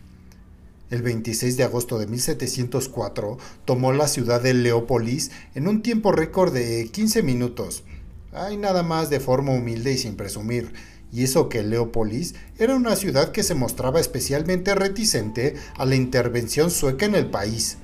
El 0.89 1.03
26 1.03 1.57
de 1.57 1.63
agosto 1.63 1.99
de 1.99 2.07
1704 2.07 3.37
tomó 3.65 3.91
la 3.93 4.07
ciudad 4.07 4.41
de 4.41 4.53
Leópolis 4.53 5.31
en 5.53 5.67
un 5.67 5.83
tiempo 5.83 6.11
récord 6.11 6.51
de 6.51 6.89
15 6.91 7.21
minutos. 7.21 7.83
Hay 8.31 8.57
nada 8.57 8.81
más 8.81 9.09
de 9.09 9.19
forma 9.19 9.51
humilde 9.51 9.91
y 9.91 9.97
sin 9.97 10.15
presumir, 10.15 10.73
y 11.11 11.23
eso 11.23 11.49
que 11.49 11.63
Leópolis 11.63 12.35
era 12.57 12.75
una 12.75 12.95
ciudad 12.95 13.31
que 13.31 13.43
se 13.43 13.55
mostraba 13.55 13.99
especialmente 13.99 14.75
reticente 14.75 15.55
a 15.77 15.85
la 15.85 15.95
intervención 15.95 16.71
sueca 16.71 17.05
en 17.05 17.15
el 17.15 17.27
país. 17.27 17.77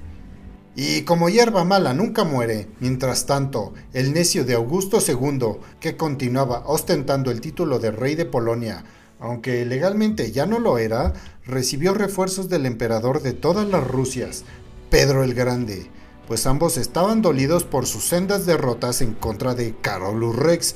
Y 0.75 1.03
como 1.03 1.29
hierba 1.29 1.63
mala 1.63 1.93
nunca 1.93 2.25
muere, 2.25 2.67
mientras 2.79 3.25
tanto, 3.25 3.73
el 3.93 4.13
necio 4.13 4.43
de 4.43 4.55
Augusto 4.55 4.99
II, 4.99 5.57
que 5.79 5.95
continuaba 5.95 6.63
ostentando 6.65 7.31
el 7.31 7.39
título 7.39 7.79
de 7.79 7.91
rey 7.91 8.15
de 8.15 8.25
Polonia, 8.25 8.83
aunque 9.19 9.65
legalmente 9.65 10.33
ya 10.33 10.45
no 10.45 10.59
lo 10.59 10.77
era, 10.77 11.13
recibió 11.45 11.93
refuerzos 11.93 12.49
del 12.49 12.65
emperador 12.65 13.21
de 13.21 13.31
todas 13.31 13.67
las 13.67 13.87
Rusias, 13.87 14.43
Pedro 14.89 15.23
el 15.23 15.33
Grande, 15.33 15.89
pues 16.27 16.45
ambos 16.45 16.77
estaban 16.77 17.21
dolidos 17.21 17.63
por 17.63 17.85
sus 17.85 18.03
sendas 18.05 18.45
derrotas 18.45 19.01
en 19.01 19.13
contra 19.13 19.55
de 19.55 19.75
Carolus 19.79 20.35
Rex, 20.35 20.75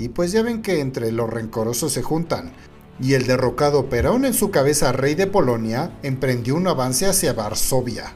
y 0.00 0.08
pues 0.08 0.32
ya 0.32 0.42
ven 0.42 0.62
que 0.62 0.80
entre 0.80 1.12
los 1.12 1.28
rencorosos 1.28 1.92
se 1.92 2.02
juntan. 2.02 2.52
Y 3.00 3.14
el 3.14 3.26
derrocado 3.26 3.88
Perón 3.88 4.24
en 4.24 4.34
su 4.34 4.50
cabeza 4.50 4.92
rey 4.92 5.14
de 5.14 5.26
Polonia 5.26 5.92
emprendió 6.02 6.56
un 6.56 6.66
avance 6.66 7.06
hacia 7.06 7.34
Varsovia. 7.34 8.14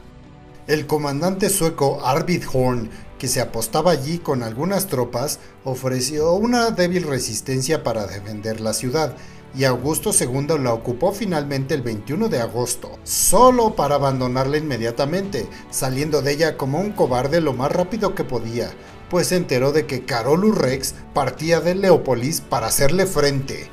El 0.67 0.87
comandante 0.87 1.49
sueco 1.49 2.03
Arvid 2.03 2.43
Horn, 2.51 2.89
que 3.19 3.27
se 3.27 3.39
apostaba 3.39 3.91
allí 3.91 4.17
con 4.17 4.41
algunas 4.41 4.87
tropas, 4.87 5.39
ofreció 5.63 6.33
una 6.33 6.71
débil 6.71 7.03
resistencia 7.03 7.83
para 7.83 8.07
defender 8.07 8.61
la 8.61 8.73
ciudad, 8.73 9.15
y 9.55 9.63
Augusto 9.63 10.11
II 10.11 10.59
la 10.59 10.73
ocupó 10.73 11.13
finalmente 11.13 11.75
el 11.75 11.81
21 11.81 12.27
de 12.29 12.41
agosto, 12.41 12.97
solo 13.03 13.75
para 13.75 13.95
abandonarla 13.95 14.57
inmediatamente, 14.57 15.47
saliendo 15.69 16.21
de 16.21 16.33
ella 16.33 16.57
como 16.57 16.79
un 16.79 16.91
cobarde 16.91 17.41
lo 17.41 17.53
más 17.53 17.71
rápido 17.71 18.15
que 18.15 18.23
podía, 18.23 18.71
pues 19.09 19.27
se 19.27 19.37
enteró 19.37 19.71
de 19.71 19.85
que 19.85 20.05
Carolus 20.05 20.57
Rex 20.57 20.95
partía 21.13 21.61
de 21.61 21.75
Leópolis 21.75 22.41
para 22.41 22.67
hacerle 22.67 23.05
frente. 23.05 23.69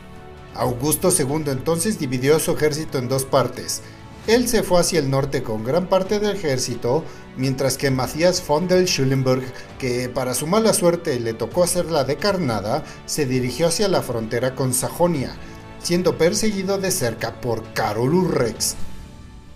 Augusto 0.54 1.10
II 1.16 1.44
entonces 1.46 1.98
dividió 1.98 2.38
su 2.38 2.52
ejército 2.52 2.98
en 2.98 3.08
dos 3.08 3.24
partes. 3.24 3.82
Él 4.26 4.48
se 4.48 4.62
fue 4.62 4.80
hacia 4.80 5.00
el 5.00 5.10
norte 5.10 5.42
con 5.42 5.64
gran 5.64 5.88
parte 5.88 6.20
del 6.20 6.36
ejército, 6.36 7.02
mientras 7.36 7.76
que 7.76 7.90
Matthias 7.90 8.46
von 8.46 8.68
der 8.68 8.86
Schulenburg, 8.86 9.42
que 9.78 10.08
para 10.08 10.34
su 10.34 10.46
mala 10.46 10.72
suerte 10.74 11.18
le 11.18 11.34
tocó 11.34 11.64
hacer 11.64 11.86
la 11.86 12.04
decarnada, 12.04 12.84
se 13.04 13.26
dirigió 13.26 13.66
hacia 13.66 13.88
la 13.88 14.02
frontera 14.02 14.54
con 14.54 14.74
Sajonia, 14.74 15.34
siendo 15.82 16.18
perseguido 16.18 16.78
de 16.78 16.92
cerca 16.92 17.40
por 17.40 17.72
Carolus 17.72 18.30
Rex, 18.30 18.76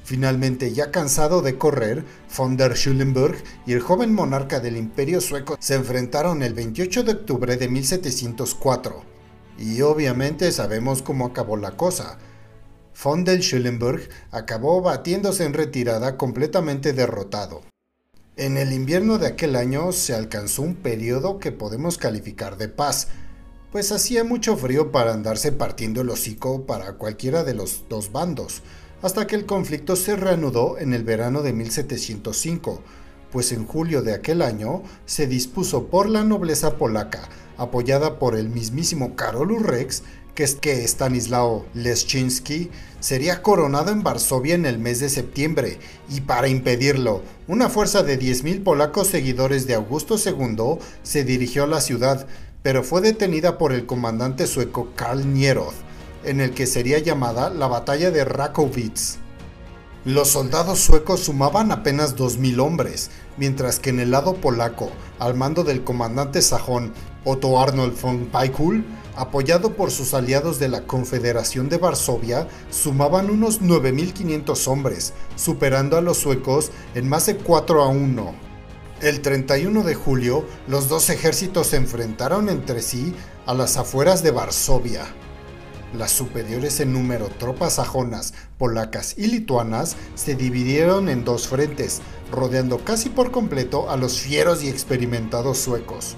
Finalmente, 0.07 0.73
ya 0.73 0.93
cansado 0.93 1.43
de 1.43 1.59
correr, 1.59 2.05
von 2.37 2.57
der 2.57 2.77
Schulenburg 2.77 3.43
y 3.67 3.73
el 3.73 3.81
joven 3.81 4.15
monarca 4.15 4.61
del 4.61 4.77
imperio 4.77 5.21
sueco 5.21 5.57
se 5.59 5.75
enfrentaron 5.75 6.45
el 6.45 6.55
28 6.55 7.03
de 7.03 7.11
octubre 7.11 7.57
de 7.57 7.69
1704. 7.69 9.03
Y 9.59 9.83
obviamente 9.83 10.53
sabemos 10.53 11.03
cómo 11.03 11.27
acabó 11.27 11.57
la 11.57 11.73
cosa. 11.73 12.19
Von 13.03 13.25
der 13.25 13.41
Schulenburg 13.41 14.09
acabó 14.31 14.81
batiéndose 14.81 15.45
en 15.45 15.55
retirada 15.55 16.17
completamente 16.17 16.93
derrotado. 16.93 17.63
En 18.37 18.59
el 18.59 18.73
invierno 18.73 19.19
de 19.19 19.27
aquel 19.27 19.57
año 19.57 19.91
se 19.91 20.15
alcanzó 20.15 20.63
un 20.63 20.77
periodo 20.77 21.41
que 21.41 21.51
podemos 21.51 21.99
calificar 21.99 22.59
de 22.59 22.69
paz, 22.69 23.09
pues 23.73 23.91
hacía 23.91 24.23
mucho 24.23 24.57
frío 24.57 24.93
para 24.93 25.13
andarse 25.13 25.51
partiendo 25.51 26.03
el 26.03 26.11
hocico 26.11 26.65
para 26.65 26.93
cualquiera 26.93 27.43
de 27.43 27.55
los 27.55 27.87
dos 27.89 28.13
bandos 28.13 28.63
hasta 29.03 29.27
que 29.27 29.37
el 29.37 29.47
conflicto 29.47 29.97
se 29.97 30.17
reanudó 30.17 30.79
en 30.79 30.95
el 30.95 31.05
verano 31.05 31.43
de 31.43 31.53
1705, 31.53 32.83
pues 33.31 33.53
en 33.53 33.67
julio 33.67 34.03
de 34.03 34.15
aquel 34.15 34.43
año 34.43 34.83
se 35.05 35.27
dispuso 35.27 35.87
por 35.89 36.09
la 36.09 36.25
nobleza 36.25 36.77
polaca, 36.77 37.29
apoyada 37.57 38.19
por 38.19 38.37
el 38.37 38.49
mismísimo 38.49 39.17
Karolus 39.17 39.63
Rex, 39.63 40.03
que, 40.35 40.45
es 40.45 40.55
que 40.55 40.85
Stanislao 40.85 41.65
Leszczynski 41.75 42.71
sería 43.01 43.43
coronado 43.43 43.91
en 43.91 44.03
Varsovia 44.03 44.55
en 44.55 44.67
el 44.67 44.79
mes 44.79 45.01
de 45.01 45.09
septiembre, 45.09 45.79
y 46.11 46.21
para 46.21 46.49
impedirlo, 46.49 47.23
una 47.49 47.69
fuerza 47.69 48.03
de 48.03 48.19
10.000 48.19 48.63
polacos 48.63 49.09
seguidores 49.09 49.67
de 49.67 49.75
Augusto 49.75 50.17
II 50.25 50.79
se 51.03 51.25
dirigió 51.25 51.65
a 51.65 51.69
la 51.69 51.81
ciudad, 51.81 52.27
pero 52.63 52.83
fue 52.83 53.01
detenida 53.01 53.59
por 53.59 53.73
el 53.73 53.87
comandante 53.87 54.47
sueco 54.47 54.93
Karl 54.95 55.33
Nieroth, 55.33 55.86
en 56.27 56.41
el 56.41 56.53
que 56.53 56.67
sería 56.67 56.99
llamada 56.99 57.51
la 57.51 57.67
batalla 57.67 58.11
de 58.11 58.25
Rakowitz. 58.25 59.19
Los 60.05 60.29
soldados 60.29 60.79
suecos 60.79 61.21
sumaban 61.21 61.73
apenas 61.73 62.15
2.000 62.15 62.61
hombres, 62.61 63.11
mientras 63.37 63.81
que 63.81 63.91
en 63.91 63.99
el 63.99 64.13
lado 64.13 64.35
polaco, 64.35 64.91
al 65.19 65.35
mando 65.35 65.65
del 65.65 65.83
comandante 65.83 66.43
sajón 66.43 66.93
Otto 67.25 67.59
Arnold 67.61 68.01
von 68.01 68.27
Paikul, 68.27 68.85
apoyado 69.17 69.75
por 69.75 69.91
sus 69.91 70.15
aliados 70.15 70.61
de 70.61 70.69
la 70.69 70.83
Confederación 70.83 71.69
de 71.69 71.79
Varsovia, 71.79 72.47
sumaban 72.71 73.31
unos 73.31 73.61
9.500 73.63 74.69
hombres, 74.69 75.13
superando 75.35 75.97
a 75.97 76.03
los 76.03 76.19
suecos 76.19 76.71
en 76.95 77.09
más 77.09 77.27
de 77.27 77.37
4 77.37 77.83
a 77.83 77.89
1. 77.89 78.35
El 79.03 79.23
31 79.23 79.83
de 79.83 79.95
julio, 79.95 80.47
los 80.69 80.89
dos 80.89 81.11
ejércitos 81.11 81.67
se 81.67 81.79
enfrentaron 81.79 82.49
entre 82.49 82.81
sí 82.81 83.13
a 83.45 83.55
las 83.55 83.77
afueras 83.77 84.23
de 84.23 84.31
Varsovia. 84.31 85.05
Las 85.95 86.11
superiores 86.11 86.81
en 86.81 86.93
número 86.93 87.29
tropas 87.29 87.75
sajonas, 87.75 88.35
polacas 88.59 89.15
y 89.17 89.29
lituanas 89.29 89.97
se 90.15 90.35
dividieron 90.35 91.09
en 91.09 91.25
dos 91.25 91.49
frentes, 91.49 92.03
rodeando 92.33 92.79
casi 92.79 93.09
por 93.09 93.31
completo 93.31 93.89
a 93.89 93.97
los 93.97 94.19
fieros 94.19 94.65
y 94.65 94.69
experimentados 94.69 95.59
suecos. 95.59 96.17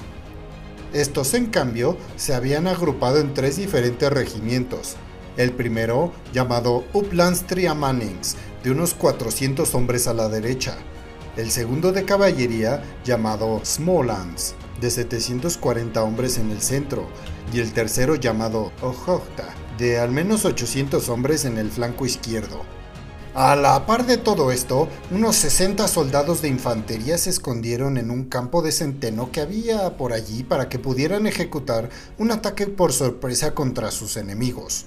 Estos, 0.92 1.34
en 1.34 1.46
cambio, 1.46 1.98
se 2.16 2.34
habían 2.34 2.66
agrupado 2.66 3.18
en 3.18 3.34
tres 3.34 3.56
diferentes 3.56 4.10
regimientos. 4.10 4.96
El 5.36 5.52
primero, 5.52 6.12
llamado 6.32 6.84
Upplandstriamannings, 6.94 8.36
de 8.64 8.70
unos 8.70 8.94
400 8.94 9.74
hombres 9.74 10.06
a 10.06 10.14
la 10.14 10.28
derecha. 10.28 10.78
El 11.36 11.50
segundo 11.50 11.92
de 11.92 12.04
caballería, 12.04 12.82
llamado 13.04 13.60
Smolands, 13.64 14.54
de 14.80 14.90
740 14.90 16.02
hombres 16.02 16.38
en 16.38 16.50
el 16.50 16.60
centro. 16.60 17.08
Y 17.52 17.60
el 17.60 17.72
tercero, 17.72 18.16
llamado 18.16 18.72
Ojochta, 18.82 19.54
de 19.78 19.98
al 19.98 20.10
menos 20.10 20.44
800 20.44 21.08
hombres 21.08 21.44
en 21.44 21.58
el 21.58 21.70
flanco 21.70 22.06
izquierdo. 22.06 22.62
A 23.34 23.54
la 23.54 23.86
par 23.86 24.04
de 24.04 24.16
todo 24.16 24.50
esto, 24.50 24.88
unos 25.12 25.36
60 25.36 25.86
soldados 25.86 26.42
de 26.42 26.48
infantería 26.48 27.16
se 27.18 27.30
escondieron 27.30 27.96
en 27.96 28.10
un 28.10 28.24
campo 28.24 28.62
de 28.62 28.72
centeno 28.72 29.30
que 29.30 29.40
había 29.40 29.96
por 29.96 30.12
allí 30.12 30.42
para 30.42 30.68
que 30.68 30.80
pudieran 30.80 31.26
ejecutar 31.26 31.88
un 32.18 32.32
ataque 32.32 32.66
por 32.66 32.92
sorpresa 32.92 33.54
contra 33.54 33.92
sus 33.92 34.16
enemigos. 34.16 34.86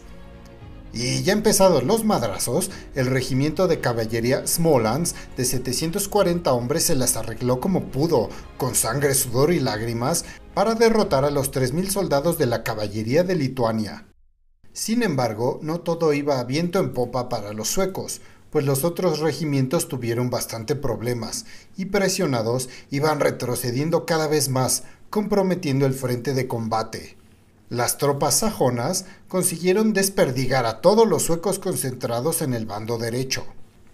Y 0.93 1.23
ya 1.23 1.33
empezados 1.33 1.83
los 1.83 2.03
madrazos, 2.03 2.69
el 2.95 3.05
regimiento 3.05 3.67
de 3.67 3.79
caballería 3.79 4.45
Smolans 4.45 5.15
de 5.37 5.45
740 5.45 6.51
hombres 6.51 6.83
se 6.83 6.95
las 6.95 7.15
arregló 7.15 7.61
como 7.61 7.85
pudo, 7.85 8.29
con 8.57 8.75
sangre, 8.75 9.13
sudor 9.13 9.53
y 9.53 9.59
lágrimas, 9.59 10.25
para 10.53 10.75
derrotar 10.75 11.23
a 11.23 11.31
los 11.31 11.51
3.000 11.51 11.89
soldados 11.89 12.37
de 12.37 12.45
la 12.45 12.63
caballería 12.63 13.23
de 13.23 13.35
Lituania. 13.35 14.07
Sin 14.73 15.03
embargo, 15.03 15.59
no 15.61 15.79
todo 15.79 16.13
iba 16.13 16.39
a 16.39 16.43
viento 16.43 16.79
en 16.79 16.93
popa 16.93 17.29
para 17.29 17.53
los 17.53 17.69
suecos, 17.69 18.21
pues 18.49 18.65
los 18.65 18.83
otros 18.83 19.19
regimientos 19.19 19.87
tuvieron 19.87 20.29
bastante 20.29 20.75
problemas 20.75 21.45
y 21.77 21.85
presionados 21.85 22.69
iban 22.89 23.21
retrocediendo 23.21 24.05
cada 24.05 24.27
vez 24.27 24.49
más, 24.49 24.83
comprometiendo 25.09 25.85
el 25.85 25.93
frente 25.93 26.33
de 26.33 26.47
combate. 26.47 27.20
Las 27.71 27.97
tropas 27.97 28.39
sajonas 28.39 29.05
consiguieron 29.29 29.93
desperdigar 29.93 30.65
a 30.65 30.81
todos 30.81 31.07
los 31.07 31.23
suecos 31.23 31.57
concentrados 31.57 32.41
en 32.41 32.53
el 32.53 32.65
bando 32.65 32.97
derecho. 32.97 33.45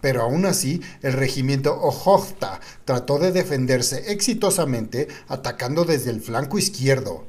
Pero 0.01 0.23
aún 0.23 0.47
así, 0.47 0.81
el 1.03 1.13
regimiento 1.13 1.79
Ojota 1.79 2.59
trató 2.85 3.19
de 3.19 3.31
defenderse 3.31 4.11
exitosamente 4.11 5.09
atacando 5.27 5.85
desde 5.85 6.09
el 6.09 6.21
flanco 6.21 6.57
izquierdo. 6.57 7.25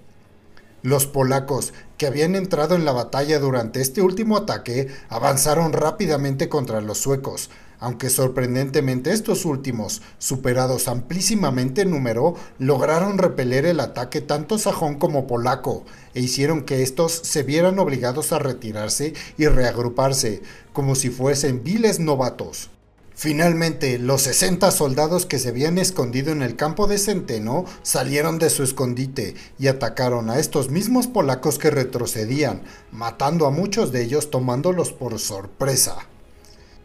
Los 0.81 1.05
polacos, 1.05 1.75
que 1.99 2.07
habían 2.07 2.35
entrado 2.35 2.77
en 2.77 2.87
la 2.87 2.93
batalla 2.93 3.39
durante 3.41 3.83
este 3.83 4.01
último 4.01 4.39
ataque, 4.39 4.89
avanzaron 5.11 5.75
rápidamente 5.75 6.49
contra 6.49 6.81
los 6.81 6.97
suecos, 6.97 7.51
aunque 7.81 8.11
sorprendentemente 8.11 9.13
estos 9.13 9.45
últimos, 9.45 10.03
superados 10.19 10.89
amplísimamente 10.89 11.83
en 11.83 11.91
número, 11.91 12.35
lograron 12.59 13.19
repeler 13.19 13.67
el 13.67 13.81
ataque 13.81 14.21
tanto 14.21 14.59
sajón 14.59 14.99
como 14.99 15.27
polaco, 15.27 15.85
e 16.15 16.21
hicieron 16.21 16.63
que 16.63 16.83
estos 16.83 17.13
se 17.13 17.43
vieran 17.43 17.79
obligados 17.79 18.33
a 18.33 18.39
retirarse 18.39 19.15
y 19.37 19.47
reagruparse, 19.47 20.43
como 20.73 20.95
si 20.95 21.11
fuesen 21.11 21.63
viles 21.63 22.01
novatos. 22.01 22.71
Finalmente, 23.19 23.99
los 23.99 24.23
60 24.23 24.71
soldados 24.71 25.27
que 25.27 25.41
se 25.41 25.49
habían 25.49 25.77
escondido 25.79 26.31
en 26.31 26.41
el 26.41 26.55
campo 26.55 26.87
de 26.87 26.99
Centeno 26.99 27.65
salieron 27.83 28.39
de 28.39 28.49
su 28.49 28.63
escondite 28.63 29.35
y 29.59 29.67
atacaron 29.67 30.31
a 30.31 30.39
estos 30.39 30.71
mismos 30.71 31.09
polacos 31.09 31.59
que 31.59 31.71
retrocedían, 31.71 32.63
matando 32.93 33.47
a 33.47 33.51
muchos 33.51 33.91
de 33.91 34.05
ellos 34.05 34.31
tomándolos 34.31 34.93
por 34.93 35.19
sorpresa. 35.19 36.07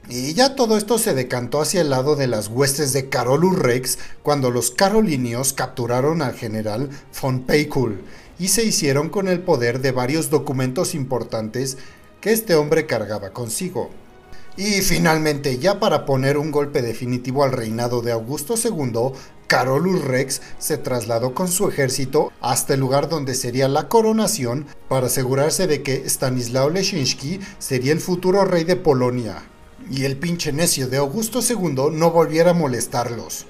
Y 0.10 0.34
ya 0.34 0.56
todo 0.56 0.78
esto 0.78 0.98
se 0.98 1.14
decantó 1.14 1.62
hacia 1.62 1.80
el 1.82 1.90
lado 1.90 2.18
de 2.18 2.28
las 2.28 2.50
huestes 2.50 2.92
de 2.92 3.08
Carolus 3.08 3.58
Rex 3.58 4.00
cuando 4.22 4.52
los 4.52 4.70
carolinios 4.70 5.54
capturaron 5.54 6.22
al 6.22 6.34
general 6.34 6.90
von 7.22 7.44
Peikul 7.44 8.02
y 8.38 8.50
se 8.50 8.66
hicieron 8.66 9.08
con 9.08 9.30
el 9.30 9.40
poder 9.40 9.80
de 9.80 9.92
varios 9.92 10.30
documentos 10.30 10.94
importantes 10.94 11.78
que 12.20 12.34
este 12.34 12.56
hombre 12.56 12.86
cargaba 12.86 13.30
consigo. 13.30 13.92
Y 14.58 14.82
finalmente, 14.82 15.58
ya 15.58 15.80
para 15.80 16.06
poner 16.06 16.38
un 16.38 16.52
golpe 16.52 16.82
definitivo 16.82 17.44
al 17.44 17.54
reinado 17.54 18.02
de 18.02 18.12
Augusto 18.12 18.56
II, 18.62 19.14
Carolus 19.48 20.04
Rex 20.04 20.42
se 20.60 20.78
trasladó 20.78 21.34
con 21.34 21.48
su 21.48 21.70
ejército 21.70 22.32
hasta 22.42 22.74
el 22.74 22.82
lugar 22.82 23.08
donde 23.08 23.36
sería 23.36 23.68
la 23.70 23.88
coronación 23.88 24.68
para 24.90 25.08
asegurarse 25.08 25.66
de 25.66 25.82
que 25.82 26.04
Stanislao 26.08 26.70
Leszczynski 26.70 27.40
sería 27.58 27.94
el 27.94 28.00
futuro 28.00 28.44
rey 28.46 28.64
de 28.64 28.76
Polonia 28.76 29.44
y 29.90 30.06
el 30.06 30.18
pinche 30.18 30.52
necio 30.52 30.88
de 30.88 30.98
Augusto 30.98 31.40
II 31.48 31.92
no 31.92 32.12
volviera 32.12 32.52
a 32.52 32.54
molestarlos. 32.54 33.46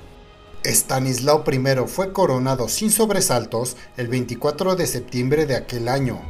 Estanislao 0.63 1.43
I 1.52 1.88
fue 1.88 2.13
coronado 2.13 2.69
sin 2.69 2.89
sobresaltos 2.89 3.76
el 3.98 4.08
24 4.08 4.76
de 4.76 4.88
septiembre 4.88 5.46
de 5.46 5.56
aquel 5.56 5.88
año. 5.88 6.22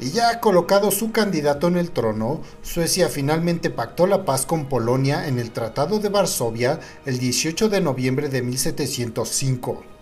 Y 0.00 0.10
ya 0.10 0.40
colocado 0.40 0.90
su 0.90 1.10
candidato 1.12 1.68
en 1.68 1.76
el 1.76 1.90
trono, 1.90 2.42
Suecia 2.62 3.08
finalmente 3.08 3.70
pactó 3.70 4.06
la 4.06 4.24
paz 4.24 4.46
con 4.46 4.68
Polonia 4.68 5.26
en 5.26 5.38
el 5.38 5.50
Tratado 5.50 5.98
de 5.98 6.08
Varsovia 6.08 6.80
el 7.04 7.18
18 7.18 7.68
de 7.68 7.80
noviembre 7.80 8.28
de 8.28 8.42
1705. 8.42 9.97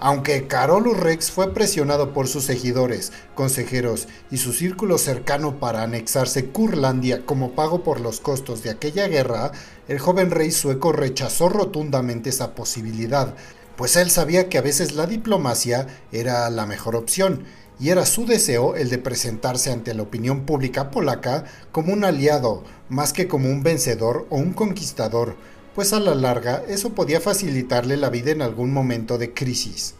Aunque 0.00 0.46
Carolus 0.46 0.96
Rex 0.96 1.32
fue 1.32 1.52
presionado 1.52 2.12
por 2.12 2.28
sus 2.28 2.44
seguidores, 2.44 3.12
consejeros 3.34 4.06
y 4.30 4.36
su 4.36 4.52
círculo 4.52 4.96
cercano 4.96 5.58
para 5.58 5.82
anexarse 5.82 6.46
Curlandia 6.46 7.26
como 7.26 7.52
pago 7.52 7.82
por 7.82 8.00
los 8.00 8.20
costos 8.20 8.62
de 8.62 8.70
aquella 8.70 9.08
guerra, 9.08 9.50
el 9.88 9.98
joven 9.98 10.30
rey 10.30 10.52
sueco 10.52 10.92
rechazó 10.92 11.48
rotundamente 11.48 12.30
esa 12.30 12.54
posibilidad, 12.54 13.34
pues 13.76 13.96
él 13.96 14.10
sabía 14.10 14.48
que 14.48 14.58
a 14.58 14.62
veces 14.62 14.94
la 14.94 15.06
diplomacia 15.06 15.88
era 16.12 16.48
la 16.50 16.64
mejor 16.64 16.94
opción, 16.94 17.44
y 17.80 17.90
era 17.90 18.06
su 18.06 18.26
deseo 18.26 18.76
el 18.76 18.90
de 18.90 18.98
presentarse 18.98 19.72
ante 19.72 19.94
la 19.94 20.02
opinión 20.02 20.46
pública 20.46 20.90
polaca 20.90 21.44
como 21.72 21.92
un 21.92 22.04
aliado, 22.04 22.62
más 22.88 23.12
que 23.12 23.28
como 23.28 23.48
un 23.48 23.62
vencedor 23.62 24.26
o 24.30 24.36
un 24.36 24.52
conquistador, 24.52 25.36
pues 25.78 25.92
a 25.92 26.00
la 26.00 26.16
larga 26.16 26.64
eso 26.66 26.90
podía 26.90 27.20
facilitarle 27.20 27.96
la 27.96 28.10
vida 28.10 28.32
en 28.32 28.42
algún 28.42 28.72
momento 28.72 29.16
de 29.16 29.32
crisis. 29.32 29.94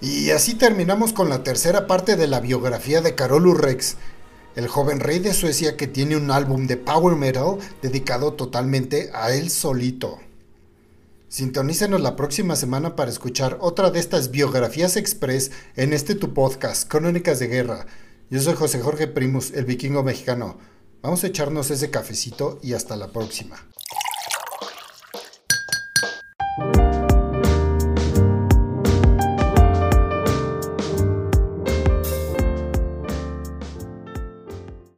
Y 0.00 0.30
así 0.30 0.54
terminamos 0.54 1.12
con 1.12 1.28
la 1.28 1.44
tercera 1.44 1.86
parte 1.86 2.16
de 2.16 2.26
la 2.26 2.40
biografía 2.40 3.00
de 3.00 3.14
Carolus 3.14 3.56
Rex, 3.56 3.96
el 4.56 4.66
joven 4.66 4.98
rey 4.98 5.20
de 5.20 5.32
Suecia 5.32 5.76
que 5.76 5.86
tiene 5.86 6.16
un 6.16 6.32
álbum 6.32 6.66
de 6.66 6.78
power 6.78 7.14
metal 7.14 7.58
dedicado 7.80 8.32
totalmente 8.32 9.10
a 9.14 9.32
él 9.32 9.50
solito. 9.50 10.18
Sintonícenos 11.28 12.00
la 12.00 12.16
próxima 12.16 12.56
semana 12.56 12.96
para 12.96 13.12
escuchar 13.12 13.58
otra 13.60 13.92
de 13.92 14.00
estas 14.00 14.32
biografías 14.32 14.96
express 14.96 15.52
en 15.76 15.92
este 15.92 16.16
tu 16.16 16.34
podcast, 16.34 16.88
Crónicas 16.88 17.38
de 17.38 17.46
Guerra. 17.46 17.86
Yo 18.30 18.40
soy 18.40 18.56
José 18.56 18.80
Jorge 18.80 19.06
Primus, 19.06 19.52
el 19.52 19.64
vikingo 19.64 20.02
mexicano. 20.02 20.58
Vamos 21.02 21.22
a 21.22 21.28
echarnos 21.28 21.70
ese 21.70 21.88
cafecito 21.90 22.58
y 22.64 22.72
hasta 22.72 22.96
la 22.96 23.12
próxima. 23.12 23.64
Thank 26.56 26.76
you. 26.76 26.93